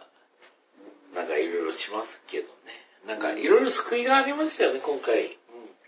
[1.15, 2.87] なんかいろいろしますけどね。
[3.07, 5.37] なんかいろいろ救いがありましたよね、今回。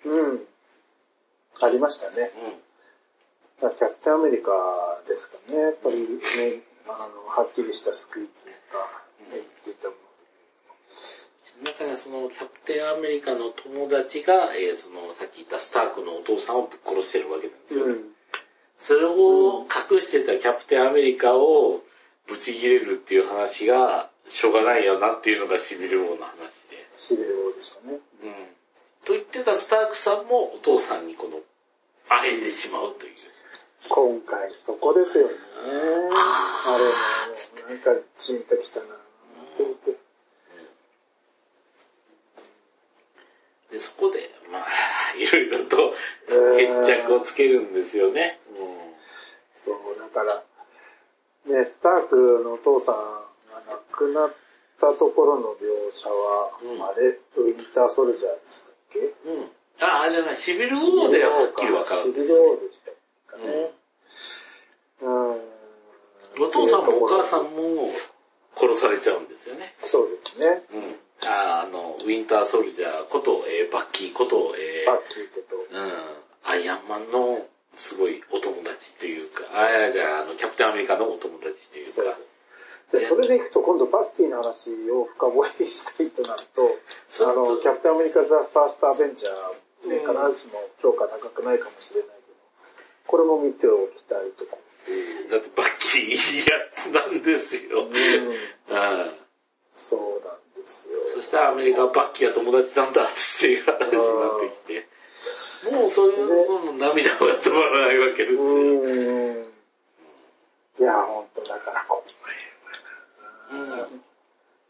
[0.04, 0.40] うん。
[1.60, 2.30] ありましたね。
[3.60, 3.68] うん。
[3.68, 3.74] うん。
[3.74, 4.52] キャプテンアメリカ
[5.08, 5.58] ですかね。
[5.58, 9.94] やっぱりね、あの、はっきりした救いというか、ね、ついたも
[11.64, 17.86] 中にはそのキャプテンアメリカの友達が、えーそのさっき言ったスタークのお父さんをぶっ殺してるわけなんですよ。
[17.86, 17.92] の。
[17.92, 18.00] うん。
[18.78, 21.82] それを隠してたキャプテンアメリカを
[22.26, 26.59] ブチ切れるっていう話が、しょうがないよなっていうのがシビル王の話で。
[27.10, 27.94] シビル王でしたね。
[27.94, 28.00] うん。
[29.04, 31.40] と言ってたスタークさんもお父さんにこの、
[32.08, 33.12] 会えてしまうという。
[33.88, 35.34] 今回そこですよね。
[36.14, 36.84] ああれ
[37.64, 38.86] も、なんかチンときたな。
[39.46, 39.76] そういう
[43.72, 44.66] で、そこで、まあ、
[45.16, 45.94] いろいろと
[46.84, 48.38] 決着をつけるんですよね。
[49.54, 50.42] そう、だから、
[51.46, 54.34] ね、スタークのお父さんが亡くなっ
[54.80, 58.98] たところの描写は、うんあれ、ウィンターソルジャーでしたっけ？
[58.98, 59.36] うん。
[59.36, 59.50] うん。
[59.80, 63.72] あ、あれじゃない、シビル王でははっきりわかるんですシビルよ、王でしたかね。
[65.02, 66.44] うん。
[66.44, 67.90] お父さんもお母さんも
[68.56, 69.74] 殺されちゃうんですよね。
[69.82, 70.64] そうですね。
[70.72, 71.28] うん。
[71.28, 75.56] ああの、ウィンターソルジャーこと、えーバッキーこと、えバッキーこと。
[75.74, 75.92] ーうん、
[76.44, 82.16] アイアンマンのすごいお友達っていうか、あいやあの、キャプテンアメリカのお友達っていうそうか、
[82.92, 86.62] で、それでいくと今度バッキーの話を深掘りしたいとなると、
[87.24, 92.36] あの、キャプテンアメリカ・ザ・ファースト・アベンジャー、必ずしも評価高くないかもしれないけど、
[93.06, 94.58] これも見ておきたいとこ
[95.30, 97.84] だってバッキーいいやつなんですよ。
[97.84, 97.94] うん。
[97.94, 99.20] うん
[99.74, 100.98] そうなんですよ。
[101.14, 103.06] そしたらアメリカはバッキーは友達なんだっ
[103.38, 108.42] ていう話になってきて、もうそういう、ねその涙が止まらないわけですよ。
[108.42, 108.88] う
[109.40, 109.44] ん。
[110.80, 111.84] いや、ほんとだから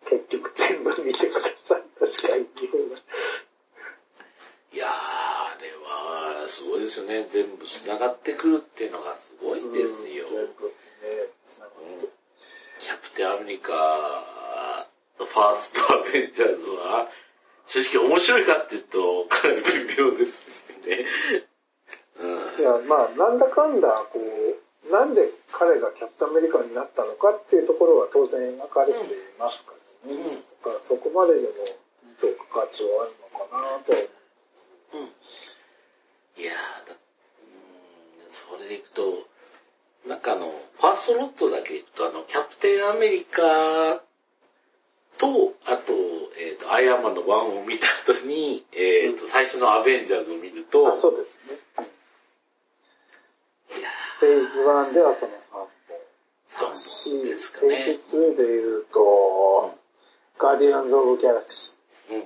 [0.09, 2.41] 結局全部見てくださいとしか言
[4.73, 5.69] いやー、あれ
[6.43, 7.27] は、すごいですよね。
[7.33, 10.27] 全部繋がってくるっていうのがすごいですよ。
[10.29, 12.09] うん
[12.81, 13.73] キャプテンアメリカ、
[15.19, 17.09] ファーストアベンジャーズは、
[17.67, 21.05] 正直面白いかって言うと、かなり微妙ですね。
[22.19, 22.61] うん。
[22.61, 24.60] いや、まあ、なんだかんだ、こう、
[24.91, 29.05] なんで彼がキャプテンアメリカになったのかっていうところは当然描かれてい
[29.39, 29.73] ますか
[30.07, 30.21] らね。
[30.21, 31.49] うんだからそこまででも
[32.05, 33.99] 見ておく価値はあるのかなとは
[34.93, 36.43] 思うん。
[36.43, 39.27] いやーだ、うん、それでいくと、
[40.07, 44.03] 中のファーストロットだけ言うと、あの、キャプテンアメリカ
[45.19, 45.93] と、あと、
[46.39, 51.60] えっ、と、アイアンマンの1を見た後に、えっ、と、最初のアベンジャーズを見ると、あ、そうですね。
[54.53, 55.69] ズ1ではその3本。
[55.69, 57.77] ー、3だし、本ですかフェね。
[57.77, 59.79] ーズ2で言うと、
[60.39, 61.73] ガーディアンズ・オブ・ギャラクシ
[62.11, 62.17] うん。
[62.19, 62.23] ー。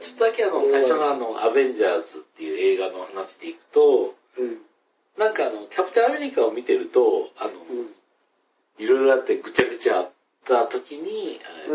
[0.00, 4.58] ちょっとだけあの、最初のあの、アベンジャーズっていう映画の話でいくと、うん。
[5.18, 7.94] なんかあの、キャプテンアメリカを見てると、あの、うん。
[8.78, 10.10] いろいろあってぐちゃぐちゃあっ
[10.44, 11.68] た時に、えっ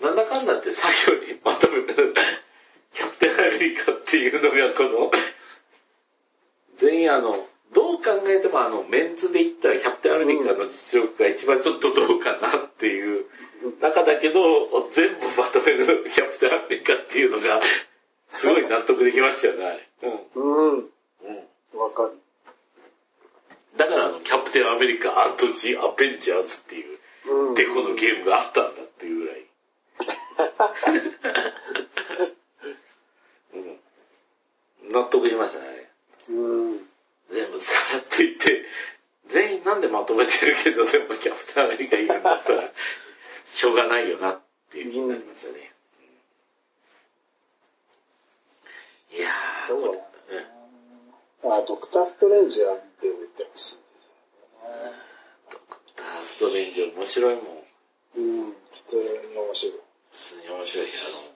[0.00, 2.14] と、なんだかんだって作業にまとめる、
[2.94, 5.10] キャプテンアメリカっていうのがこの、
[6.76, 7.46] 全員あの、
[8.02, 13.26] 考えてもあの、メンツで言ったらキャプテンアメリカの実力が一番ちょっとどうかなっていう
[13.80, 17.60] 中だけど、全部まとめるキャプテンアメリカっていうのが、
[18.30, 19.66] すごい納得できましたよね。
[19.66, 20.12] あれうん。
[20.34, 20.40] う
[20.76, 20.78] ん。
[20.78, 20.84] うん。
[21.78, 22.12] わかる。
[23.76, 26.98] だからあの、キャプテンアメリカアントジ・アベンジャーズっていう、
[27.48, 27.54] うん。
[27.54, 29.44] デコのゲームがあったんだっていうぐらい。
[33.52, 33.58] う
[34.88, 35.90] ん、納得しましたね、あれ。
[36.30, 36.89] うん。
[37.32, 38.64] 全部さらっと言って、
[39.28, 42.70] 全員なんでまとめてるけど、でもキャプテンアメリカいいんだったら、
[43.46, 44.40] しょうがないよなっ
[44.70, 45.72] ていう気になりますよね。
[49.10, 49.92] うんいやー、どうこ
[50.30, 54.92] れ、うんあ、ドクター・ストレンジは見ておいてほしいですよね。
[55.50, 57.44] ドクターストレンジ面白いもん。
[58.16, 58.52] うん。
[58.52, 59.02] 普通に
[59.38, 59.74] 面白い。
[60.12, 60.86] 普通に面白い。
[60.86, 61.29] あの、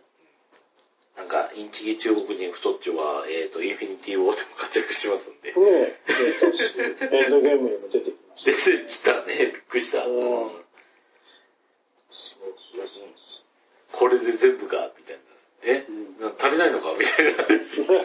[1.17, 5.53] なんか、インチキ中国人太っちょは、えっ、と、インフィニティウォーでも活躍しますんで。
[5.53, 6.01] ねえ、
[7.25, 8.51] エンドゲームにも出てきました。
[8.51, 10.07] 出てきたね、びっくりした。
[10.07, 10.65] うん
[13.93, 15.23] これで全部か、みたいな。
[15.63, 17.65] え、うんな足りないのかみたいな 話。
[17.77, 18.05] そう。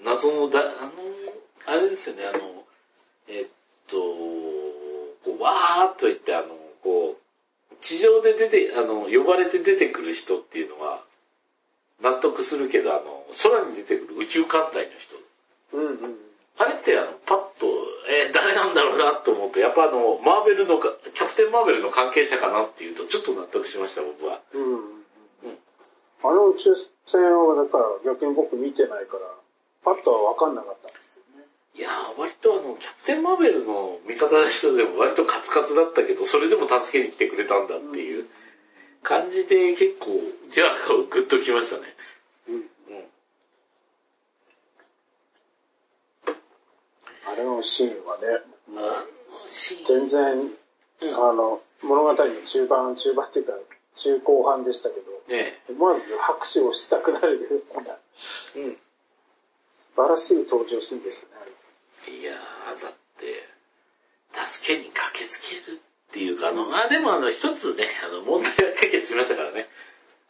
[0.00, 0.92] 謎のだ、あの、
[1.66, 2.66] あれですよね、あの、
[3.28, 3.46] えっ
[3.86, 11.02] と、こう、わーっと言って、あの、こう、地上で出て、あの、呼ばれて出てくる人っていうのは、
[12.00, 15.16] 納得するけど、あの、空に出てくる宇宙艦隊の人。
[15.72, 16.16] うんうん。
[16.56, 17.66] あれってあの、パッと、
[18.08, 24.40] えー誰なんだろうなと思うと、やっぱあの、マーベルのか、キャプテンマーベルの関係者かなっていうと、ちょっと納得しました、僕は。
[24.52, 25.58] うんうん。
[26.22, 26.70] あの宇宙
[27.06, 29.26] 船を、だから逆に僕見てないから、
[29.84, 31.44] パッとは分かんなかったんですよね。
[31.74, 38.26] いやー、割とあの、キャプテンマーベルの味方の人でも割とカツカツだったけど、それでも助けに来てくれたんだっていう
[39.04, 40.18] 感じで結構、
[40.50, 40.68] じゃあ、
[41.10, 41.94] グッときましたね。
[42.48, 42.54] うん。
[42.54, 42.62] うん。
[47.26, 48.26] あれのシーンはね、
[48.66, 49.08] もう
[49.86, 50.50] 全然、
[51.02, 53.52] うんあの、物語の中盤、中盤っていうか、
[53.96, 57.98] 中後半でしたけど、ね思わず拍手をしたくなるような、
[58.56, 58.72] うん。
[58.72, 58.78] 素
[59.96, 61.26] 晴らしい登場シーンでした
[62.10, 62.18] ね。
[62.18, 63.44] いやー、だって、
[64.46, 65.80] 助けに駆けつける
[66.14, 69.66] っていうか、あの、まあでもあの、一つね、あの、問題が解決しましたからね。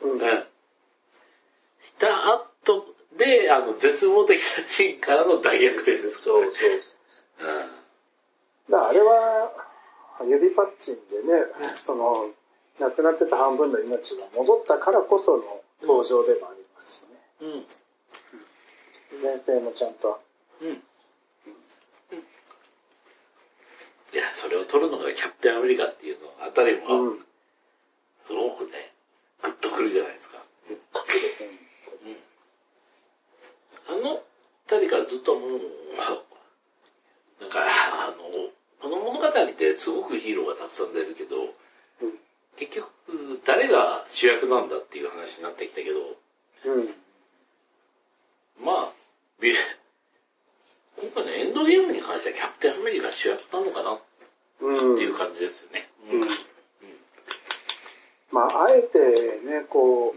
[0.00, 0.10] うん。
[0.12, 0.18] うん。
[0.18, 2.86] した後
[3.18, 6.46] で、あの、絶望的なシーンからの大逆転ですからね。
[6.46, 7.50] そうそう。
[7.50, 8.72] うん。
[8.72, 9.52] だあれは、
[10.26, 12.30] 指パッチンでね、その、
[12.80, 17.08] 亡くなってた半分の命が戻ったからこその登場でもありますしね。
[17.42, 17.66] うん。
[19.10, 20.18] 必然性もちゃんと。
[20.62, 20.68] うん。
[20.68, 20.78] うん。
[24.14, 27.18] いや、それを取るのがキャプテンアメリカっていうのあたりも、うん。
[28.26, 28.92] すごくね、
[29.42, 30.38] グッとくるじゃないですか。
[30.68, 30.72] う
[33.92, 33.98] ん。
[33.98, 34.22] あの
[34.66, 35.50] 二人からずっともう、
[37.40, 38.50] なんか、あの、
[38.80, 42.18] この物語ってすごくヒーローがたくさん出るけど、うん
[42.56, 45.98] 結局、誰が主役なんだっていう話になってきたけど、
[46.66, 46.94] うん。
[48.64, 48.92] まあ、
[49.40, 49.52] び
[50.96, 54.00] 今回のエンドゲームに関してはキャプテンアメリカ主役なのかなっ
[54.60, 54.96] うん。
[54.96, 55.88] ていう感じですよね。
[56.12, 56.20] うん
[58.30, 58.98] まあ、あえて
[59.44, 60.14] ね、こ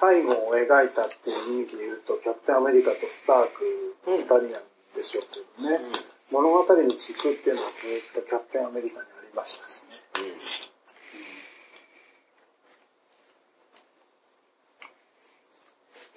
[0.00, 5.76] 最後を描いたっていう意味で言うと、キャプテンアメリカとスターク二人なんでしょうけどね。
[5.76, 9.96] うん物語の軸っていうのはずっとキャプテンアメリカにありましたしね。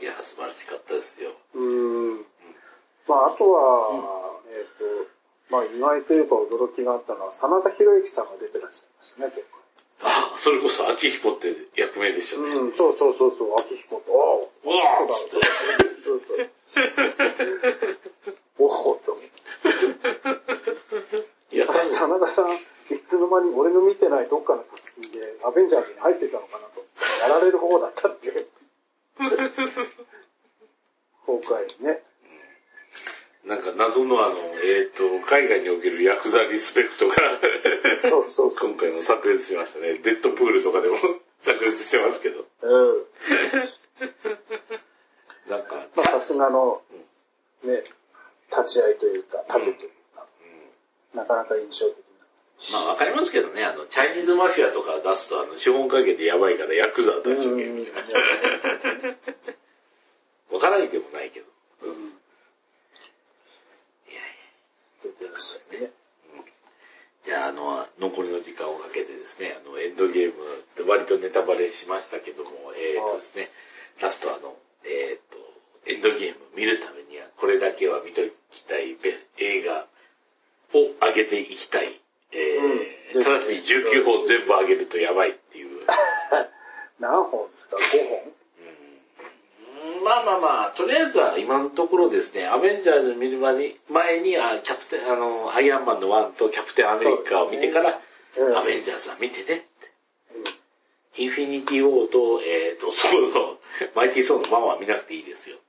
[0.01, 1.31] いや、素晴らしかったですよ。
[1.53, 2.25] うん。
[3.07, 5.07] まあ、あとは、えっ、と、
[5.49, 9.47] まあ、意外というか驚きがあったのは、真田広之さんが出てらっしゃいましたね、結
[10.03, 12.51] あ、それこそ秋彦って役名でしたね。
[12.51, 12.59] 構。
[12.59, 13.90] うん、そうそうそうそう、秋彦
[14.99, 15.41] そうだそう
[16.03, 16.51] そうそう
[18.59, 19.17] おおっと。
[21.51, 22.59] いや、多分真田さん、い
[22.99, 26.81] つの間に俺の見てないどっかの作品で、アベンジャーズに入ってたのかなと。
[27.21, 28.47] やられる方だったっていう。
[31.25, 32.01] 今回ね。
[33.45, 37.15] なんか謎のあの、えっ、と、海外におけるヤクザリスペクトが
[38.01, 38.69] そうそうそう。
[38.69, 39.95] 今回も炸裂しましたね。
[39.95, 40.97] デッドプールとかでも
[41.41, 42.45] 炸裂してますけど。
[42.61, 43.05] うん。
[45.49, 46.81] なんか、まあ、さすがの、
[47.63, 47.83] ね、
[48.51, 50.27] 立ち会いというか、旅というか、
[51.15, 52.03] なかなか印象的
[52.69, 55.29] まあわかりますけどね、あの、チャイニーズマフィアとか出す
[55.91, 57.99] と、あの、資本家系でやばいからヤクザ出しとけみたいな。
[60.51, 61.45] わからないでもないけど。
[61.85, 61.91] な。
[61.91, 61.95] うん。
[61.95, 62.07] い
[64.07, 64.23] やいや。
[65.03, 65.91] 出てましたね。
[67.25, 73.49] じゃあ、あの、残りの時間をかけてですね、あの、エンドゲーム割とネタバレしましたけども、えー、っとですね、
[74.01, 75.37] ラストあの、えー、っと、
[75.85, 78.21] エンドゲーム見るためには、これだけは見と
[78.51, 79.87] きたいべ映画
[80.73, 81.99] を上げていきたい。
[82.33, 85.35] えーうんただし19本全部上げるとやばい。
[87.01, 88.31] 何本ですか ?5 本？
[89.97, 97.99] うんまあまあまあ、とりあえずは今のところですね、アベンジャーズ見る前に、前にあキャプテン、あの、アイアンマンの1とキャプテンアメリカを見てから、
[98.37, 99.71] うんアベンジャーズは見てねって。
[101.17, 103.57] インフィニティ・ウォーと、えっ、と、ソウルの、
[103.95, 105.57] マイティ・ソーのママは見なくていいですよ。
[105.57, 105.59] っ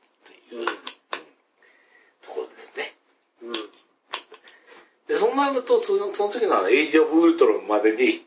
[0.51, 2.95] ていう、ところですね。
[3.43, 3.49] うん。
[3.49, 3.55] うん。
[5.09, 8.25] で、そんなのと、そのその時のエイジ・オブ・ウルトロンまでに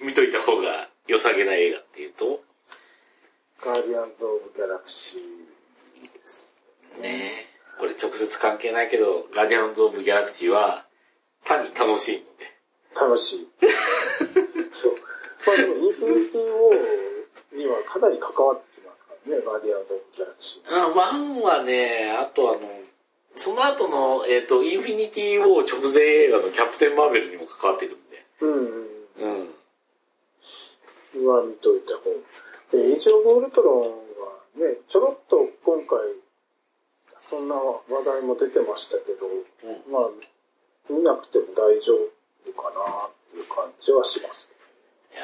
[0.00, 2.39] 見といた方が良さげな映画っていうと、
[3.64, 5.20] ガーディアンズ・オブ・ギャラクシー
[6.02, 6.56] です。
[7.02, 7.44] ね
[7.78, 10.86] これ直接関係ないけど、ガーディアンズ・オブ・ギャラクシーは
[11.44, 12.50] 単に楽しいので。
[12.94, 13.50] 楽しい。
[14.72, 14.94] そう。
[15.46, 20.74] まあでも、インフィニティ・ウォーにはかなり関わってきますからね、ガーディアンズ・オブ・ギャラクシー。
[20.74, 22.60] あ one はね、あとあの、
[23.36, 28.24] その後の、えっ、と、インフィニティ・ウォー直前映画のキャプテン・マーベルにも関わってるんで。
[28.40, 28.60] うんうん。
[29.18, 29.28] う
[31.24, 31.26] ん。
[31.26, 32.10] は見といた方
[32.72, 35.98] で、エイジ・オブ・ウルトロンはね、ちょろっと今回、
[37.28, 40.10] そんな話題も出てましたけど、うんまあ、
[40.88, 41.94] 見なくても大丈
[42.46, 44.48] 夫かなっていう感じはします。
[45.12, 45.22] いや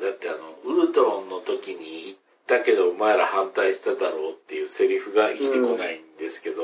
[0.00, 2.16] ーだってあの、ウルトロンの時に言っ
[2.46, 6.62] たけど、お前ら反対しただろうっていうセリフが生きてこないんですけど、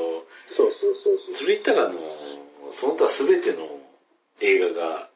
[0.49, 1.35] そうそうそうそう。
[1.35, 1.99] それ言ったらあの、
[2.71, 3.67] その他全ての
[4.41, 5.09] 映画が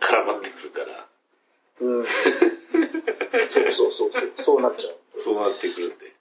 [0.00, 1.06] 絡まってくるから、
[1.80, 2.04] うん。
[4.48, 4.96] そうなっちゃう。
[5.14, 6.14] そうなってくるんで、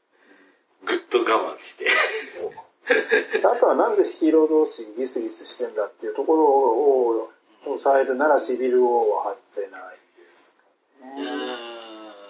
[0.85, 1.87] ぐっと我慢して。
[3.47, 7.29] あとはなんでヒーロー同士ギスギスしてんだっていうところを
[7.63, 10.53] 抑えるならシビル王は外せないです
[10.99, 11.25] かね。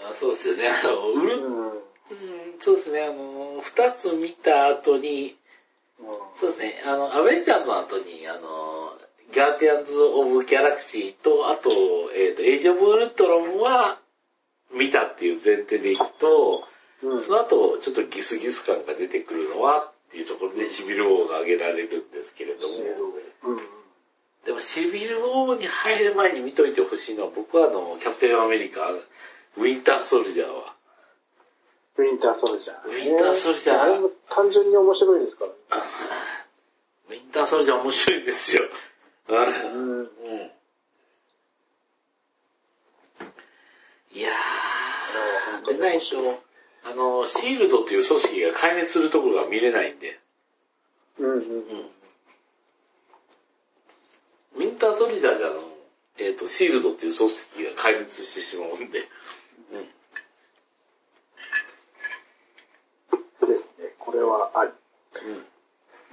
[0.06, 0.70] あーそうですよね。
[0.70, 1.72] あの、うん。
[1.72, 1.80] うん、
[2.60, 3.04] そうですね。
[3.04, 5.36] あの、二つ見た後に、
[6.00, 6.84] うんそうですね。
[6.86, 8.94] あの、アベンジャーズの後に、あの、
[9.34, 11.72] ギャーディアンズ・オブ・ギャラクシーと、あと、
[12.16, 14.00] えっ、と、エイジ・オブ・ウルトロンは
[14.74, 16.64] 見たっていう前提でいくと、
[17.04, 22.74] うんその後、ちょっとギスギス感が出てくるのはっていうところでシビル王が挙げられるんですけれども、
[23.44, 23.60] うん。
[24.46, 30.74] でもシビル王に入る前に見といてほしいのは、僕はあの、キャプテンアメリカ、ウィンターソルジャーは、
[31.98, 35.52] ウィンターソルジャー、ウィンターソルジャーあれも単純に面白いですから。
[35.78, 35.84] あ
[37.10, 38.70] ウィンターソルジャー面白いんですよ。
[39.28, 40.00] うんうん。
[40.00, 40.52] うん
[44.14, 44.30] いや
[45.78, 46.44] ないと、
[46.84, 50.20] あの、シールドっていう組織が壊滅するところが見れないんで、
[51.20, 51.40] うんうん。
[51.40, 51.44] うん。
[54.56, 55.62] ウィンターソルジャーであの、
[56.18, 59.08] えっ、と、シールドっていう組織が壊滅してしまうんで、
[59.72, 59.78] う
[63.46, 63.48] ん。
[63.48, 63.94] ですね。
[64.00, 64.72] これはあり。
[65.26, 65.46] うん。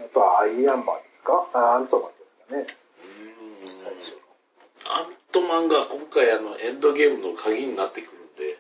[0.05, 1.49] あとはアイアンマンですか？
[1.53, 2.67] あアントマンですかね。
[3.83, 4.19] 最初
[4.85, 8.59] アントマンが今回あの、エンドゲームの鍵になってくるんで、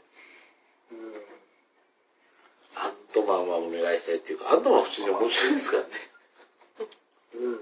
[0.92, 0.98] の。
[2.82, 5.88] アントマンはお願いしたいっていうか、アントマンは普通に面白いですからね。
[7.34, 7.42] うん。
[7.42, 7.52] うん。
[7.52, 7.60] うん。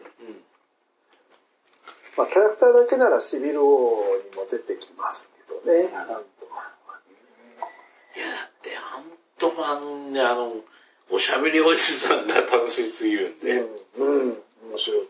[2.16, 5.94] まあキャラクターだけならシビル王にも出てきますけどね。
[5.94, 6.06] アン
[6.40, 6.98] トマンは。
[8.16, 9.04] いや、だって、アン
[9.38, 10.56] トマンね、あの、
[11.10, 13.60] おしゃべりおじさんが楽しすぎるんで、
[13.98, 14.20] うん。
[14.20, 14.42] うん。
[14.70, 15.08] 面白い。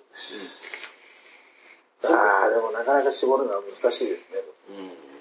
[2.05, 4.41] ああ、でもなかなか絞るのは難しいですね。
[4.71, 5.12] うん。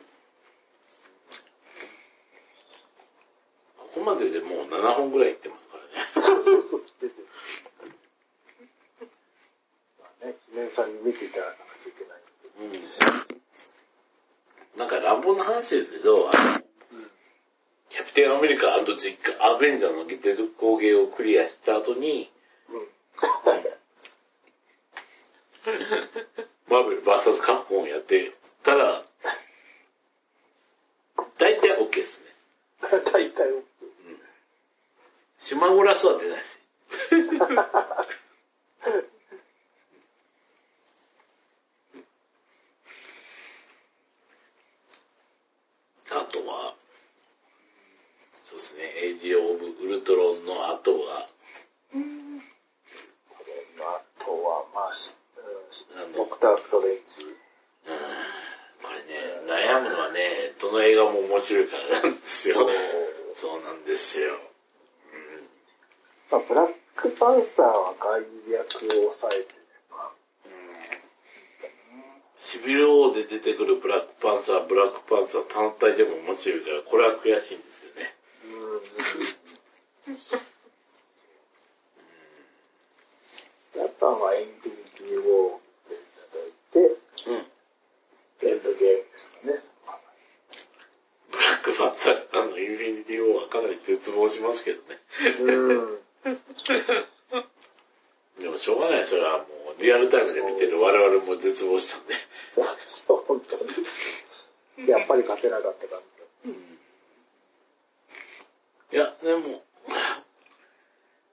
[4.01, 6.09] ここまででもう7本ぐらいいってますからね。
[6.17, 6.81] そうそうそう。
[7.01, 7.27] 出てる
[10.01, 12.21] まあね、記念さんに見ていただかなきゃいけない。
[12.65, 12.73] う
[14.75, 14.79] ん。
[14.79, 16.61] なんか乱暴な話ですけど、あの、
[17.89, 22.31] キャプテンアメリカ実家、アベンジャーのデル工芸をクリアした後に、
[22.69, 22.87] うん。
[26.73, 28.33] マーベル VS カップをやって
[28.63, 29.03] たら、
[31.37, 32.25] 大体 OK ですね。
[33.13, 33.70] 大体を。
[35.41, 36.59] 島村育てです。
[67.41, 69.55] ンサーは外役を抑えて、
[72.37, 78.13] シビル王で出てくるブラックパンサー、ブラックパンサー単体でも面白いから、これは悔しいんですよね。
[83.75, 87.35] やっぱまあ、エンフィニティ・ウォーを見ていただいて、うん。
[88.49, 89.53] エンドゲームですかね。
[91.31, 94.99] ブラックパンサー、あの、インフィニティ王はかなり絶望しますけどね。
[95.39, 95.51] う
[95.97, 96.01] ん。
[98.39, 102.13] でもしょうがない、それはもう、リアルタイムで見てる我々も絶望したんで。
[103.27, 103.57] 本当
[104.83, 104.89] に。
[104.89, 105.99] やっぱり勝てなかった感
[108.93, 109.63] いや、でも、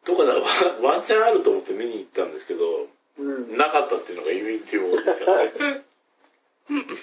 [0.04, 0.42] どこだワン、
[0.82, 2.86] ワンチャンあると思って見に行ったんですけど、
[3.16, 3.22] じ。
[3.22, 3.56] うん。
[3.56, 5.84] なかったっていうのがインフィニティ王ですよね。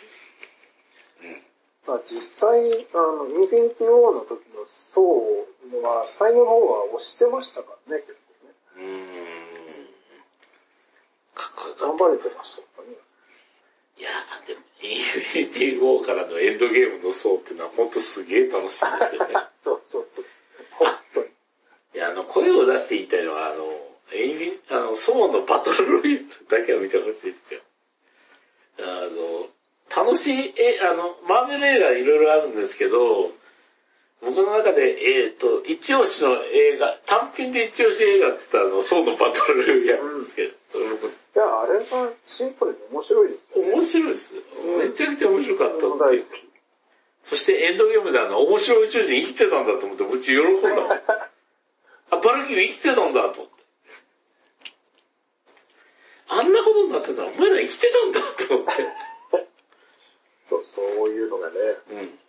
[1.85, 5.45] まあ実際、あの、インフィニティ・ウォーの時の層
[5.83, 8.14] は、最後の方は押してましたからね、結
[11.79, 11.97] 頑。
[11.97, 12.97] 張れてましたからね。
[13.97, 19.33] いやーでも、インフィニティウォーからのエンドゲームの層っていうのはほんとすげえ楽しいんですよね。
[19.63, 20.25] そうそうそう。
[20.71, 21.27] 本当に。
[21.95, 23.63] いや、あの、声を出して言いたいのは、あの、
[24.13, 27.61] エンフィ、あの、層のバトルロイヤルだけは見てほしいですよ。
[28.79, 29.47] あの、
[29.95, 33.31] 楽しい、え、あの、マーベル映画いろいろあるんですけど、
[34.21, 43.71] 僕の中で、えっ、と、一押しの映画、単品で一押し映画って言ったら、あの、層のバトルロイヤルですけど、僕いや、あれはシンプルに面白いですよね。
[43.73, 44.33] 面白いです。
[44.77, 45.79] めちゃくちゃ面白かったっ。
[47.25, 50.91] そしてエンドゲームであの、面白い宇宙人生きてたんだと思って、うち喜んだもん。
[52.11, 53.63] あ、バルキリー生きてたんだと思って。
[56.27, 58.87] あんなことになってたらお前ら生きてたんだと思って。
[60.45, 61.55] そう、そういうのがね。
[61.91, 62.19] うん。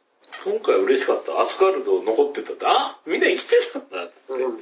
[0.45, 1.41] 今回嬉しかった。
[1.41, 4.15] アスカルド残ってたって、あみんな生きてたんだって。
[4.29, 4.45] うん。
[4.45, 4.61] うん。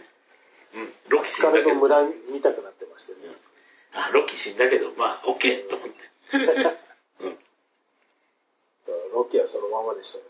[1.08, 1.70] ロッキー死スカんだけど。
[1.70, 3.43] ルの村見たくなってましたよね。
[3.94, 5.94] あ、ロッキー死んだけど、まあ、オッケーと思って。
[7.20, 7.38] うん。
[9.14, 10.24] ロキはそのままでしたね、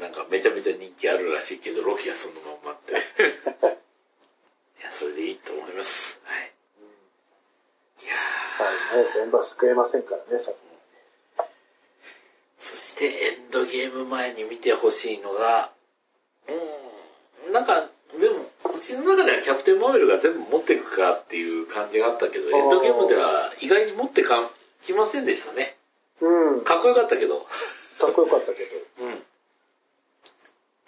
[0.00, 2.94] なんかめちゃめちゃ人気あるらしいけど、ロキはそのまんまって。
[4.80, 6.20] いや、それでいいと思います。
[6.24, 6.52] はい。
[8.02, 10.64] いやーはいね、全部は救えませんからね、さす
[12.58, 15.72] そしてエンドゲーム前に見てほしいのが、
[16.46, 17.90] うーん、なんか、
[18.78, 24.50] うちの中ではキャプテンマーベルが全部持っていくかっていう感じがあったけど、エンドゲームでは意外に持ってか
[24.86, 25.74] きませんでしたね。
[26.20, 26.64] うん。
[26.64, 27.38] かかっこよかったけど。
[27.38, 27.42] っ
[28.14, 29.04] こよかったけど。
[29.04, 29.22] うん。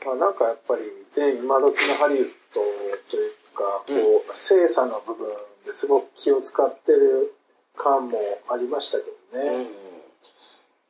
[0.06, 2.60] まあなんかやっぱり、ね、今時のハリウッド
[3.10, 5.28] というか、うんこう、精査の部分
[5.66, 7.34] ですごく気を使ってる
[7.76, 9.04] 感もありましたけ
[9.36, 9.50] どね。
[9.50, 9.66] うん。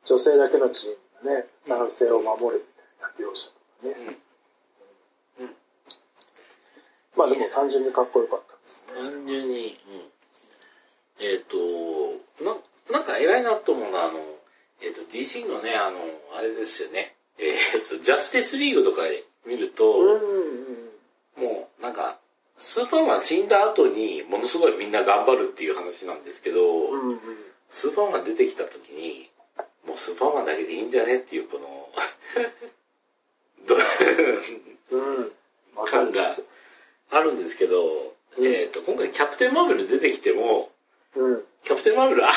[0.05, 0.89] 女性だけのチー
[1.25, 2.63] ムがね、男性を守る
[3.01, 3.53] みたいな描写と
[3.89, 4.05] かね。
[4.07, 4.30] うん。
[7.23, 7.29] うん。
[7.29, 9.01] まあでも単純にかっこよかったですね。
[9.01, 11.25] 単純に、うん。
[11.25, 11.57] えっ、と、
[12.43, 12.57] な、
[12.91, 14.19] なんか偉いなと思うのは、あの、
[14.81, 15.99] えっ、と、DC のね、あの、
[16.37, 17.15] あれですよね。
[17.37, 19.03] えっ、と、ジャスティスリーグとか
[19.45, 20.91] 見ると、うんうん
[21.37, 22.19] もう、なんか、
[22.57, 26.99] スーパーマン死んだ後に、ものすごいみんな頑張るっていう話なんですけど、うん。
[26.99, 27.19] うんうん。
[27.69, 29.29] スーパーマン出てきた時に、
[29.87, 31.89] もうスーパーマンだけでいいんじゃねっていうこの、
[33.65, 33.75] ど
[34.91, 35.31] うん。
[35.85, 36.37] 感が
[37.11, 37.83] あるんですけど、
[38.37, 40.71] うんえっ、と、今回キャプテンマーベル出てきても、
[41.15, 41.41] うん。
[41.63, 42.31] キャプテンマーベル、あ、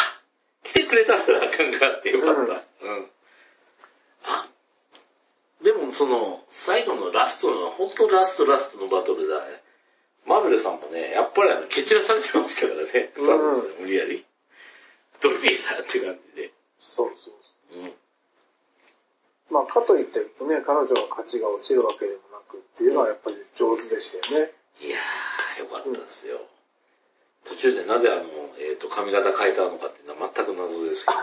[0.64, 1.24] 来てくれたんだ、
[1.56, 2.52] 感があってよかった。
[2.52, 3.06] うん。
[4.24, 4.48] あ、
[5.62, 9.62] でもその、最後のラストの、本当ラストラストのバトルだね。
[10.26, 13.12] マーベルさんもね、やっぱりあの、蹴散らされてましたからね。
[13.16, 14.24] うんサンですよ無理やり。
[15.20, 16.52] ドリーって感じで。
[16.80, 17.34] そうそう
[17.70, 17.82] そう。
[17.82, 17.92] うん。
[19.50, 20.26] まあかといってね、
[20.64, 24.52] 彼女の価値が落ちるわけでもなくっていうのはやっぱり上手でしたよね。
[24.80, 26.40] いやー、よかったですよ。
[27.44, 28.22] 途中でなぜあの、
[28.58, 31.18] えっ、と、髪型変えたのかっていうのは全く謎ですけど。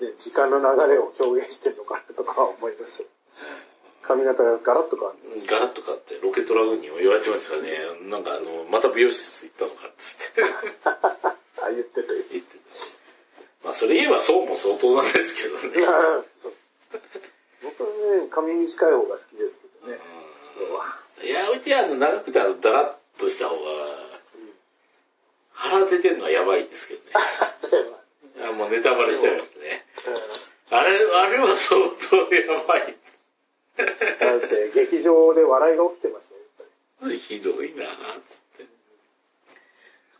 [0.12, 3.04] で、時間の流れを表現してるのかなとかは思いました。
[4.02, 5.46] 髪型がガラッと変わって。
[5.46, 10.42] ガラッと変わって、ロケットラグーンにも言われてましたからね、なんかあの、また美容室行ったのかっつって
[11.62, 12.56] あ、言ってた言って言って。
[13.64, 15.84] まあそれ言えばそうも相当なんですけどね。
[15.84, 15.92] た。
[17.66, 19.60] 僕はね、髪短い方が好きです。
[21.26, 23.60] いや、うちはあの、長くてあの、だらっとした方が、
[25.50, 27.10] 腹出てるのはやばいんですけどね。
[28.48, 29.84] あもうネタバレしちゃいますね。
[30.70, 32.96] あれ、あれは相当やばい。
[33.76, 36.68] だって、劇場で笑いが起きてましたよ、やっ
[37.00, 37.18] ぱり。
[37.18, 38.66] ひどいなぁ、つって。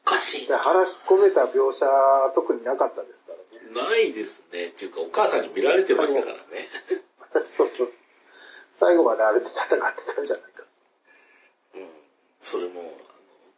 [0.07, 3.89] おかしいで腹引っ込めた描写は特になかったですからね。
[3.89, 4.69] ないですね。
[4.69, 6.69] っていうか、お母さんに見られてましたからね。
[7.45, 7.89] そうそう。
[8.73, 10.56] 最後まであれで戦ってたんじゃない。
[12.47, 12.85] それも、っ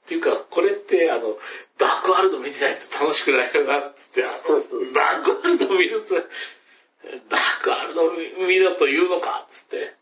[0.08, 1.36] ていうか、これって、あの、
[1.76, 9.94] ダークワールド見てないと楽しくないよな、つって、あの、ダークワールド見ると、ダークワールド見ろと言うのか、つって。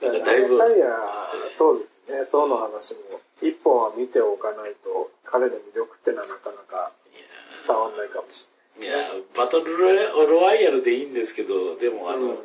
[0.00, 0.58] なんかだいぶ、
[1.50, 2.24] そうですね。
[2.24, 6.92] そうの話も、一本は見ておかないと、彼の魅力ってのはなかなか
[7.66, 8.46] 伝わんないかもし
[8.80, 12.38] いや、バトルロワイヤルでいいんですけど、でもあの、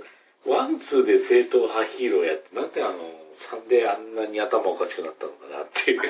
[0.45, 2.93] ワンツーで正統派ヒーローやって、なんであの、
[3.33, 6.01] 3であんなに頭おかしくなったのかなっていう。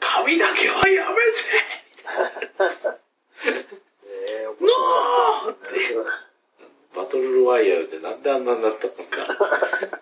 [0.00, 1.46] 髪だけはやめて
[4.60, 6.00] ノー白いですね
[6.96, 10.00] バトルロワイヤルでなんであんなになったのか。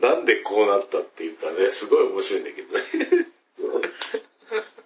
[0.00, 2.82] なんでこうなったっていうかね、すごい面白いんだけどね。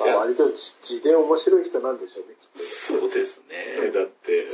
[0.00, 2.58] まあ割と字字で面白い人なんでしょうね、きっと。
[2.80, 3.90] そうですね。
[3.92, 4.44] だって、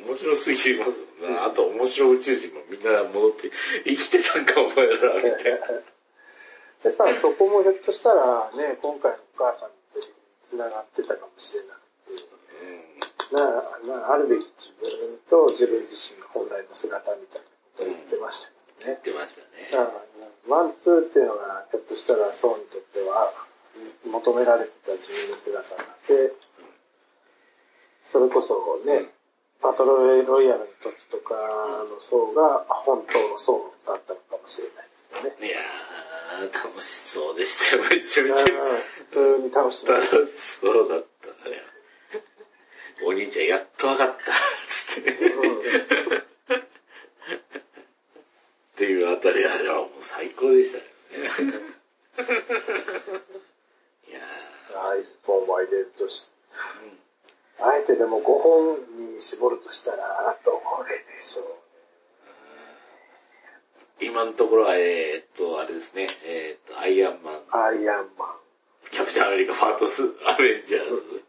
[0.00, 0.90] うん、面白すぎます
[1.20, 1.44] もんな。
[1.44, 3.50] あと面白宇宙人もみんな戻って、
[3.84, 6.90] 生きてたんかお前ら、みたいな。
[6.90, 12.32] でただそこもひょっとしたらね、今回のお母さんのセリフに繋がってたかもしれなくて、
[13.32, 17.46] ななあるべき自分と自分自身の本来の姿みたいな
[17.78, 18.48] ことを言ってました
[18.80, 19.00] けどね。
[19.04, 20.02] 言ってましたね。
[20.48, 23.32] one、two っていうのが、ひょっとしたらソーにとっては、
[24.04, 26.32] 求められてた自分の姿があって、
[28.04, 29.08] それこそね、
[29.62, 31.34] バトルロイヤルの時とか
[31.88, 35.46] のソーが本当のソーだったのかもしれないですよね。
[35.46, 37.82] いやー、楽しそうでしたよ。
[37.84, 39.86] めちゃめちゃうん普通に楽しい。
[39.86, 41.62] 楽しそうだったね。
[43.04, 44.32] お兄ちゃんやっとわかった。
[44.68, 45.10] つって。
[45.10, 45.14] っ
[48.76, 50.90] ていうあたりあれはもう最高でしたよね。
[54.08, 54.20] いや
[54.74, 57.02] あ一本は入れるとし、ー、うん
[57.62, 58.76] あえてでも5本
[59.14, 60.52] に絞るとしたら、ど
[60.88, 61.62] れでしょう
[64.00, 68.42] 今のところは、えー、っと、あれですね、えー、っと、アイアンマン、アイアンマン。
[68.90, 71.24] キャプテンアメリカ、ファートス、アベンジャーズ。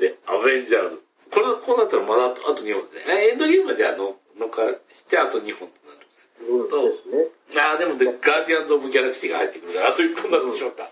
[0.00, 1.02] で、アベンジャーズ。
[1.30, 3.28] これ、こうなったらまだあとあと2本ですね。
[3.28, 6.08] えエンドゲームまであの、のかしてあと2本となる。
[6.40, 7.28] うんですね。
[7.60, 10.90] ああ、でもで、ガーディアンズ・オブ・ギャラクシーが入ってくるから、あと1本になってしまった。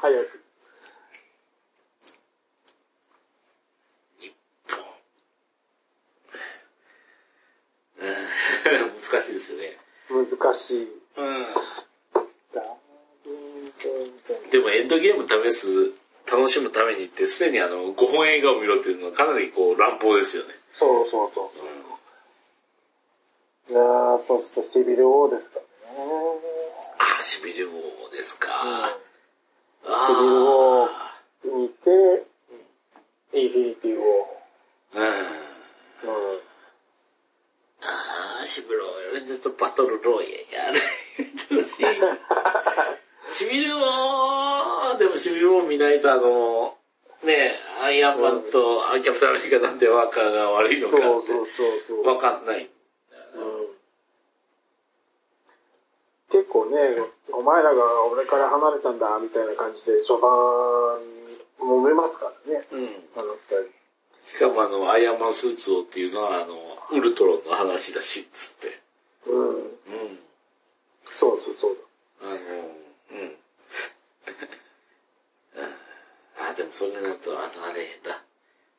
[0.00, 0.42] 早く。
[4.20, 4.32] 一
[4.66, 4.78] 本。
[7.98, 9.78] うん 難しいですよね。
[10.08, 11.00] 難しい。
[11.16, 11.46] うん。
[14.50, 15.92] でもエンドゲーム試す、
[16.30, 20.54] 楽しむためにって、すでにあの、5本映画を見ろっていうのはかなりこう、乱暴ですよね。
[20.78, 21.52] そうそうそ
[23.68, 23.72] う。
[23.72, 25.66] いやー、そしてシビル王ですかね。
[26.98, 28.96] あ、しびれ王ですか。
[29.06, 29.09] シ
[30.08, 32.26] ビル王あ見て、
[33.34, 34.42] インフィニティ王。
[34.94, 34.98] あ。
[34.98, 35.06] うん。
[35.06, 36.40] うん。
[37.82, 41.64] ああ、しびれ王、ちょっとバトルロイヤル、やる。
[43.28, 46.76] しびれ王、でもしびれ王見ないとあの、
[47.22, 51.08] ねアイアンマンとキャプテンアメリカなんで若が悪いのかって。
[52.08, 52.70] わかんない。
[53.34, 53.80] うん
[56.30, 57.09] 結構ね、お
[57.50, 60.30] 前らが俺から離れたんだ、みたいな感じで序盤、
[61.58, 62.86] 揉めますからね、うん。
[63.18, 63.66] あの二人。
[64.22, 66.54] しかもあの、アイアンマンスーツをっていうのはあの、
[66.92, 68.80] ウルトロンの話だし、つって。
[69.26, 69.48] うん。
[69.48, 69.66] うん。
[71.10, 71.76] そうです、そう
[72.22, 73.36] あの、うん。
[76.38, 78.22] あ、でもそれだと、あの、あれだ。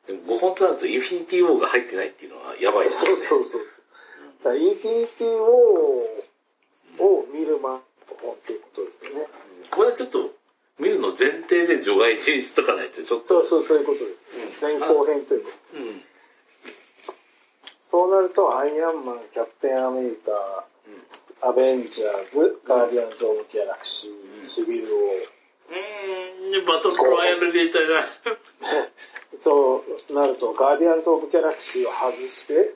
[0.06, 2.90] でも5本となるとインフィニティウォーが入ってないっていうのはやばいだ。
[2.90, 3.22] ですよね。
[3.22, 3.84] そうそうそうそう。
[4.44, 9.26] だからインフィニティウォーを見るマン本っていうことですよね。
[9.70, 10.30] これはちょっと、
[10.78, 13.28] 見るの前提で除外にしとかないと、ちょっと。
[13.28, 14.04] そうそう、そういうことで
[14.58, 14.64] す。
[14.64, 15.78] 前後編ということ。
[15.78, 16.02] うん。
[17.80, 20.66] そうなると、アイアンマン、キャプテンアメリカ、
[21.48, 24.98] アベンジャーズ、ガーディアンズ・オブ・ギャラクシー、シビル王、
[25.72, 28.02] うん、でバトルロワイヤル入れたいな。
[29.42, 32.74] となると、ガーディアンズ・オブ・ギャラクシーを外して、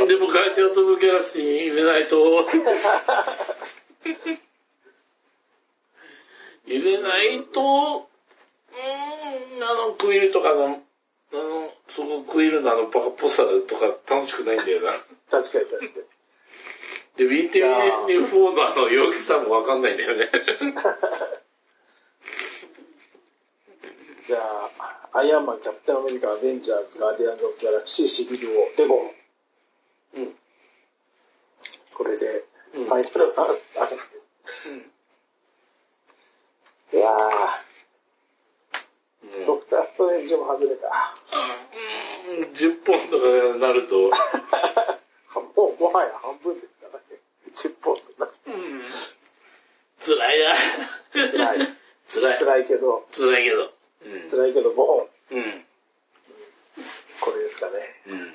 [0.00, 2.44] うん、でもガイティアトムギャラクシーに入れないと。
[6.66, 10.64] 入れないと、うん、あの、クイルとかの、
[11.32, 14.92] あの、そこクイルのあのバカっぽさとか楽しくないんだよな。
[15.30, 15.92] 確かに確かに。
[17.16, 20.30] で、BTS4 のあの陽気さもわかんないんだよね。
[24.26, 24.38] じゃ
[24.78, 29.14] あ、アイアンマン、キャプテンアメリカ、アベンジャーズ、ガーディアンズ・オブ・ギャラクシー、シビル王で5本。
[30.16, 30.34] うん。
[31.94, 32.44] これで、
[32.74, 33.96] うんファイナルアーツある
[36.92, 37.10] いや
[39.22, 41.14] うんー、ドクター・ストレンジも外れた。
[41.28, 44.10] うん10本とかになると、
[45.54, 47.20] もう、もはや半分ですからね。
[47.54, 48.30] 10本とな。
[48.46, 48.82] うん
[50.00, 50.54] 辛いな。
[51.12, 51.76] 辛い。
[52.08, 52.38] 辛い。
[52.38, 53.72] 辛いけど、辛いけど。
[54.02, 54.30] うん。
[54.30, 55.08] 辛いけど5本。
[55.32, 55.66] うん。
[57.20, 58.02] これですかね。
[58.06, 58.34] うん。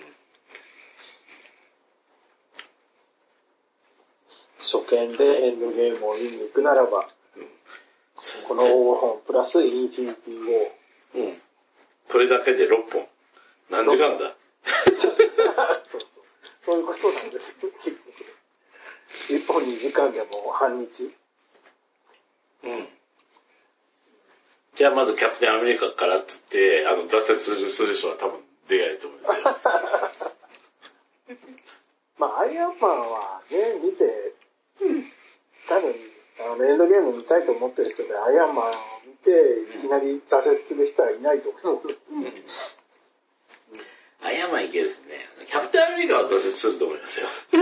[4.60, 7.10] 初見でエンドゲームを見に行くならば、
[8.48, 10.72] この5本プラスインフィニティを、
[11.16, 11.42] うん。
[12.12, 13.08] これだけで6本。
[13.70, 14.36] 何時間だ？
[15.88, 16.12] そうそう。
[16.64, 18.12] そういうことなんですよ、結局。
[19.30, 21.12] 1本2時間でも半日。
[22.64, 22.88] うん。
[24.76, 27.40] じゃあまずキャプテンアメリカからっつって、あの、挫折
[27.70, 29.38] する人は多分出ないと思うんですよ。
[32.18, 34.34] まあ、アイアンマンはね、見て、
[35.68, 35.96] 多分、
[36.40, 38.74] あの、エンドゲーム見たいと思ってる人で、アイアンマン
[39.30, 41.82] いきなり挫折する人はいないと思う。
[44.24, 45.28] アイアンマンいけるですね。
[45.46, 47.28] キャプテンアメリカは挫折すると思いますよ。
[47.52, 47.58] キ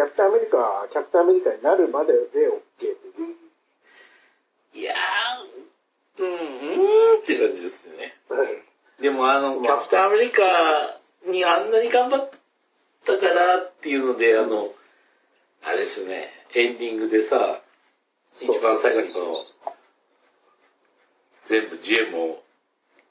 [0.00, 2.90] ャプテンアメリカは、キャプテンアメリカになるまでで OK とい
[3.32, 3.36] う。
[4.74, 8.16] いやー、うん、うーんって感じですね。
[9.00, 12.30] でもあの、キャプテンアメリカにあんなに頑張っ
[13.04, 14.72] たからっていうので、あの、
[15.62, 17.60] あれですね、エンディングでさ、
[18.34, 19.72] 一番最後にこの、
[21.46, 22.42] 全部ジェムを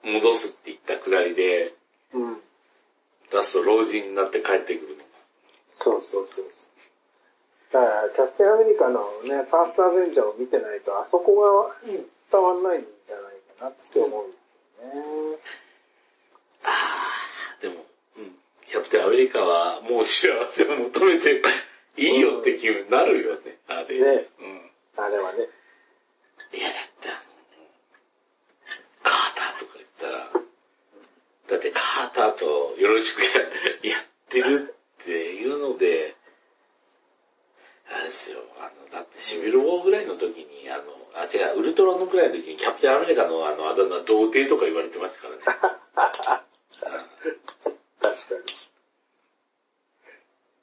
[0.04, 1.74] 戻すって言ったくらいで、
[2.14, 2.38] うん。
[3.32, 5.04] ラスト老人になって帰ってくるの。
[5.78, 6.46] そうそうそう。
[7.72, 11.76] だから、キャプテンアメリカのね、ファーストアベンジャーを見てないと、あそこが
[12.32, 14.94] 伝わんないんじゃないかなって思うんですよ
[15.34, 15.38] ね。
[16.64, 17.86] あー、でも、
[18.18, 18.32] うん、
[18.68, 21.42] キャプテンアメリカはもう幸せを求めて
[21.98, 24.00] いいよって気分になるよね、あれ。
[24.00, 24.49] ねうん。
[25.06, 25.48] あれはね。
[26.54, 27.10] いや、だった。
[29.04, 30.30] カーターとか言ったら、
[31.50, 33.22] だってカーターとよろしく
[33.84, 36.16] ややってるっていうので、
[37.92, 40.84] あれですよ、あの、だってシビルウォーぐらいの時に、あの、
[41.16, 45.42] あ、違う、ウルトラのぐらいの時にキャプテンアメリカのあの、あだ名、童貞とか言われてましたからね。
[48.00, 48.60] 確かに。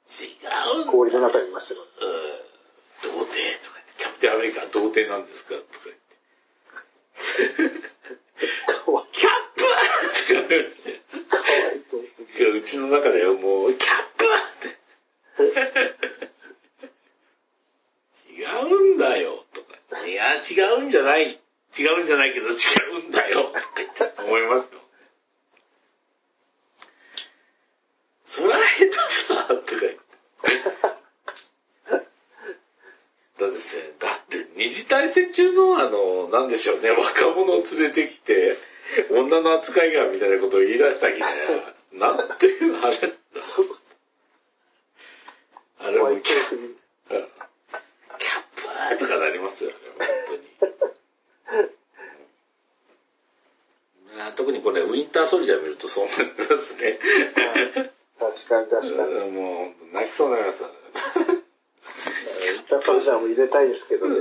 [0.09, 0.85] 違う。
[0.85, 1.81] 氷の中にいましたよ。
[2.01, 2.46] うん、
[4.19, 7.79] とか、キャプテンアメリカは童貞なんですかとか言って。
[8.85, 9.75] かわキャップとか
[10.29, 11.01] 言われて。
[11.27, 11.43] かわ
[11.73, 15.97] いそういや、うちの中ではもう、キャップって。
[18.37, 20.07] 違うんだよ、とか。
[20.07, 20.39] いや、違
[20.79, 21.39] うんじゃない。
[21.77, 22.51] 違うんじゃないけど違
[23.03, 24.79] うんだよ、とか言って思いますよ。
[28.25, 28.91] そら下手
[29.23, 30.86] さ、とか言って。
[33.39, 33.61] だってね、
[33.99, 38.57] だって二次大戦中のあの、なんでしょうね、若者を連れてきて、
[39.11, 41.25] 女の扱いがみたいなことを言い出したきね、
[41.93, 43.65] なんていう話だったそう
[45.79, 50.35] あれもキャップーとかなりますよね、本当
[54.15, 54.21] に。
[54.21, 56.99] あ 特にこれ、ウィンターソルジャー見るとそうなりますね。
[58.19, 59.13] 確かに確かに。
[59.13, 60.63] うんもう、泣きそうになります。
[60.63, 60.69] イン
[62.79, 64.15] ターソルジャーも入れたいですけどね。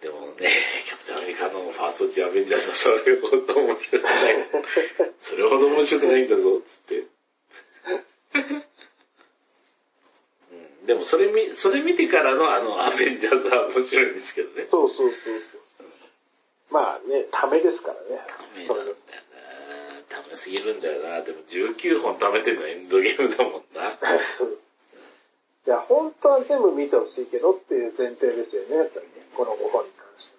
[0.00, 0.50] でもね、
[0.86, 4.44] キャプテンアメリカのファーストジアベンジャーズはそれほど面白くない。
[5.20, 6.98] それほど面白くないんだぞ、つって。
[8.34, 8.66] うん
[10.86, 14.66] でもそれ見、それ見てからのあのアベンジャーズは面白いんですけどね。
[14.70, 15.60] そうそうそうそう。
[16.70, 18.20] まあね、ためですからね。
[18.64, 18.90] それダ
[20.50, 23.98] メなんだよなダメすぎるんだよなでも19本貯めてるのはエンドゲームだもんな。
[24.38, 24.70] そうです。
[25.66, 29.26] いや、本当は全部見てほしいけどっていう前提ですよね、やっぱりね。
[29.34, 30.36] この5本に関して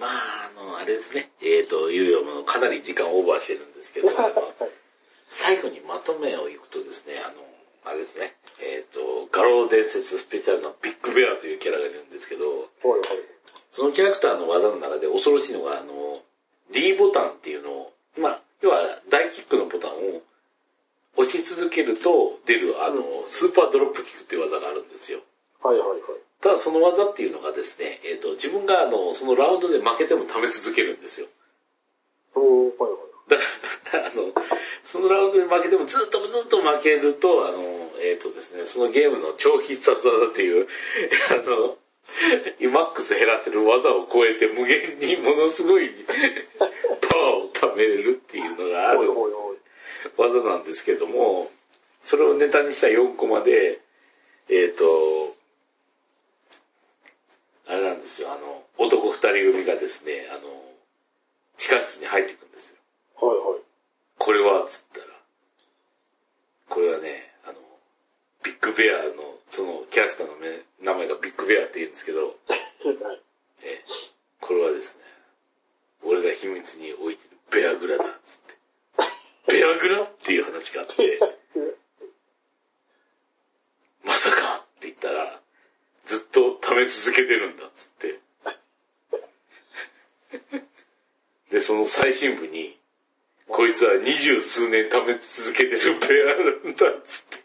[0.00, 1.30] まあ、あの、あれですね。
[1.42, 4.08] えっ、と、いうよもかなり時間オーバーしてるんですけど。
[5.28, 7.44] 最後にまとめをいくとですね、あの、
[7.84, 13.02] あれですね、えっ、と、画廊伝説スペシャルのビッグベアというキャラがいるんですけど、ほいほい。
[13.72, 16.22] そのキャラクターの技の中で恐ろしいのが、あの、
[16.72, 20.22] D ボタンっていうのを、まあ、要は大キックのボタンを
[21.16, 25.20] 押し続けると出る、あの、スーパードロップキックっていう技があるんですよ。
[25.62, 26.00] はいはいはい。
[26.40, 31.28] ただその技っていうのがですね、えっ、と、自分があの、そのラウンドで負けても貯め続けるんですよ。
[32.34, 32.44] おー、
[32.78, 33.02] はいはい。
[33.30, 34.32] だから、 あの、
[34.84, 40.66] そのラウンドで負けてもずっとずっと負けると、あの、えっ、とですね、そのゲームの超必殺技っていう、
[41.30, 41.76] あの、
[42.72, 45.90] マックス減らせる技を超えて無限にものすごい
[46.58, 49.10] パワーを貯めれるっていうのがある。
[50.16, 51.50] 技なんですけども、
[52.02, 53.80] それをネタにした4コマで、
[54.48, 55.36] えっ、と、
[57.68, 60.40] あれなんですよ、あの、男2人組がですね、あの、
[61.58, 63.28] 地下室に入っていくんですよ。
[63.28, 63.60] はいはい。
[64.18, 65.06] これは、つったら、
[66.68, 67.31] これはね、
[68.42, 72.36] ビッグベアの、そのキャラクターのめ名前がビッグベアって言うんですけど、
[74.40, 75.02] これはですね、
[76.02, 78.10] 俺が秘密に置いてるベアグラだ、つっ
[79.46, 79.52] て。
[79.52, 81.20] ベアグラっていう話があって、
[84.04, 85.40] まさかって言ったら、
[86.06, 88.18] ずっと貯め続けてるんだ、つって。
[91.50, 92.78] で、その最新部に、
[93.46, 97.41] こいつは二十数年貯め続けてるベアなんだ、つって。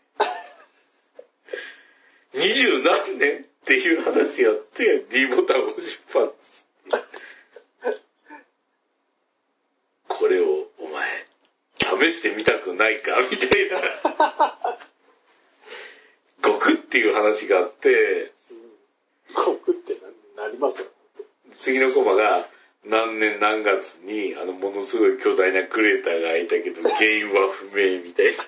[2.38, 5.82] 二十何年っていう話があって、D ボタンを出
[6.14, 6.36] 発。
[10.08, 11.26] これをお前、
[12.12, 13.18] 試してみたくないか？
[13.30, 14.78] みたいな。
[16.44, 18.34] ごくっていう話があって、
[19.34, 20.00] コクって
[20.38, 20.88] ななりますよ。
[21.60, 22.48] 次のコマが
[22.86, 28.44] 何年何月にあのものすごい巨大なクレーターが開いたけど原因は不明みたいな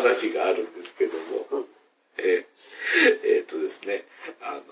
[0.00, 1.64] 話があるんですけども、
[2.18, 2.44] えー
[3.24, 4.04] えーっとですね、
[4.42, 4.62] あの、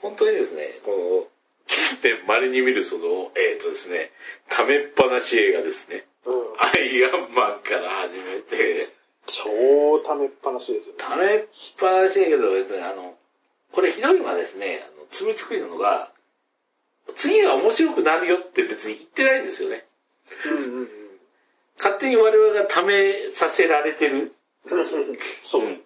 [0.00, 1.26] 本当にですね、この、
[1.66, 4.10] 近年稀に見るその、えーっとですね、
[4.48, 6.06] ためっぱなし映画ですね。
[6.24, 6.34] うん。
[6.58, 8.88] アイアンマンから始めて、
[9.26, 11.04] 超溜めっぱなしですよね。
[11.04, 11.44] ためっ
[11.78, 13.14] ぱなしやけど、別にあの、
[13.72, 16.12] これひどいのはですね、あの、罪作りなのが、
[17.16, 19.84] 次が面白くなるよって別に言ってないんですよね。
[20.46, 20.88] うんうんうん。
[21.78, 24.34] 勝手に我々がためさせられてる。
[25.44, 25.80] そうです。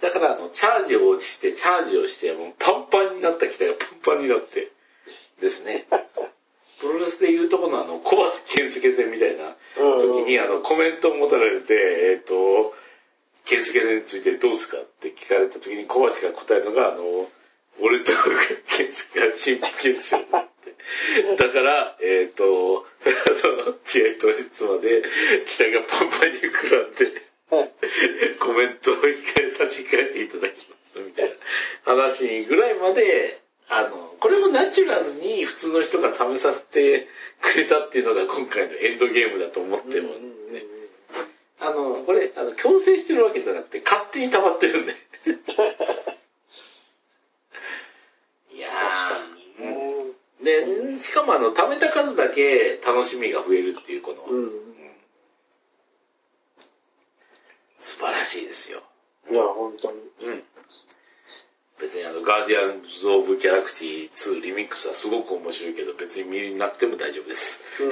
[0.00, 4.70] だからあの、チャージを落ちして、チャージをして、もうパンパンになった機体がパンパンになって、
[5.40, 5.86] ですね。
[6.80, 11.74] プロレスでいうとこのあの、小橋健介戦みたいな時にあの、コメントを持たれて、
[12.12, 12.74] えっ、と、
[13.46, 17.02] 健介戦についてどうすかって聞かれた時に小橋が答えるのが、あの、
[17.80, 18.12] 俺と
[18.76, 20.26] 健介が新規健介
[21.38, 25.02] だから、えっ、と、 あの、試合当日まで
[25.46, 27.22] 機体がパンパンに膨らんで、
[28.38, 31.34] コメントを一回差し替えていただきますみたいな
[31.84, 37.08] 話ぐらいまで、あの、これもナチュラルに普通の人が試させて
[37.40, 40.64] くれたっていうのが今回のエンドゲームだと思っても、ね、
[41.58, 44.92] あの、これ、あの、強制してるわけじゃなくて勝手に溜まってるんで。
[48.52, 49.96] いや確かーにね。
[50.46, 54.50] で、しかもあの、貯めた数だけ楽しみが増えるっていうこの、うん。
[57.78, 58.82] 素晴らしいですよ。
[59.30, 59.98] いや、本当に。
[60.22, 60.42] うん。
[61.80, 67.60] 別にあの、ガーディアンズ・オブ・ギャラクシー2リミックスはすごく面白いけど、別に見なくても大丈夫です。
[67.82, 67.86] う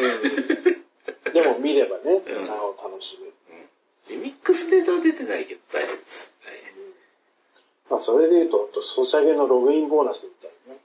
[1.31, 1.33] ん。
[1.33, 3.35] でも見ればね、うんなお楽しめる。
[4.09, 6.31] リミックスデータは出てないけど大丈夫です。
[6.45, 6.55] はい
[7.91, 10.81] まあそれで言うとソシャゲのログインボーナスみたいなね。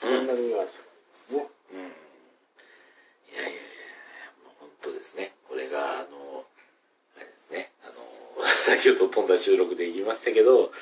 [0.00, 0.80] そんなニュアンス
[1.26, 1.46] がありますね。
[1.72, 1.78] うん。
[1.78, 5.32] いやいやいや、もう本当ですね。
[5.48, 6.44] これが、あの、
[7.16, 10.72] あれですね、あの、 先ほど飛んだ収録で言いましたけど、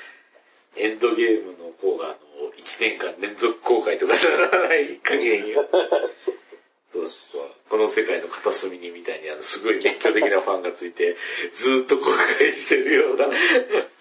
[0.75, 7.51] エンドゲームの方が、あの、1年間連続公開とかならない限りは、そうそうそう。
[7.69, 11.17] この世界の片隅にみたいに、あの、すごい熱狂的なファンがついて、
[11.53, 13.27] ずーっと公開してるような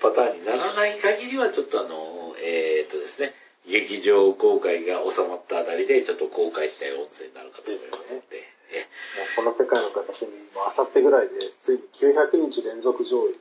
[0.01, 3.35] パターンにならない限りは、ちょっとあの、えーっとですね、
[3.67, 8.87] 劇場公開が収まったあたりで、ちょっと公開したい音声になるかと思いますので、え
[9.35, 13.35] この世界の片隅にもあさってぐらいで、ついに900日連続上映。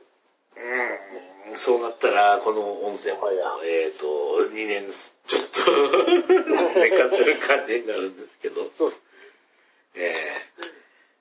[0.56, 4.84] うんそうなったら、この音声もはいや、えーっと、2年、
[5.26, 8.92] ちょっと、寝かせる感じになるんですけど、そう。
[9.94, 10.12] え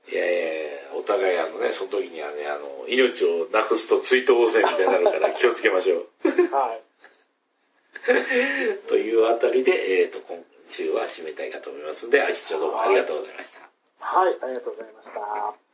[0.09, 6.07] えいやいやいや、お互いあのね、その時にはね、あの、命をなくすと追悼汚染みたいになるから気をつけましょう。
[6.53, 6.81] はい。
[8.87, 13.69] というあたりで、えっ、と、今週は締めたいかと思いますので、あきちょどうもありがとうございました。
[13.99, 15.64] はい、ありがとうございました。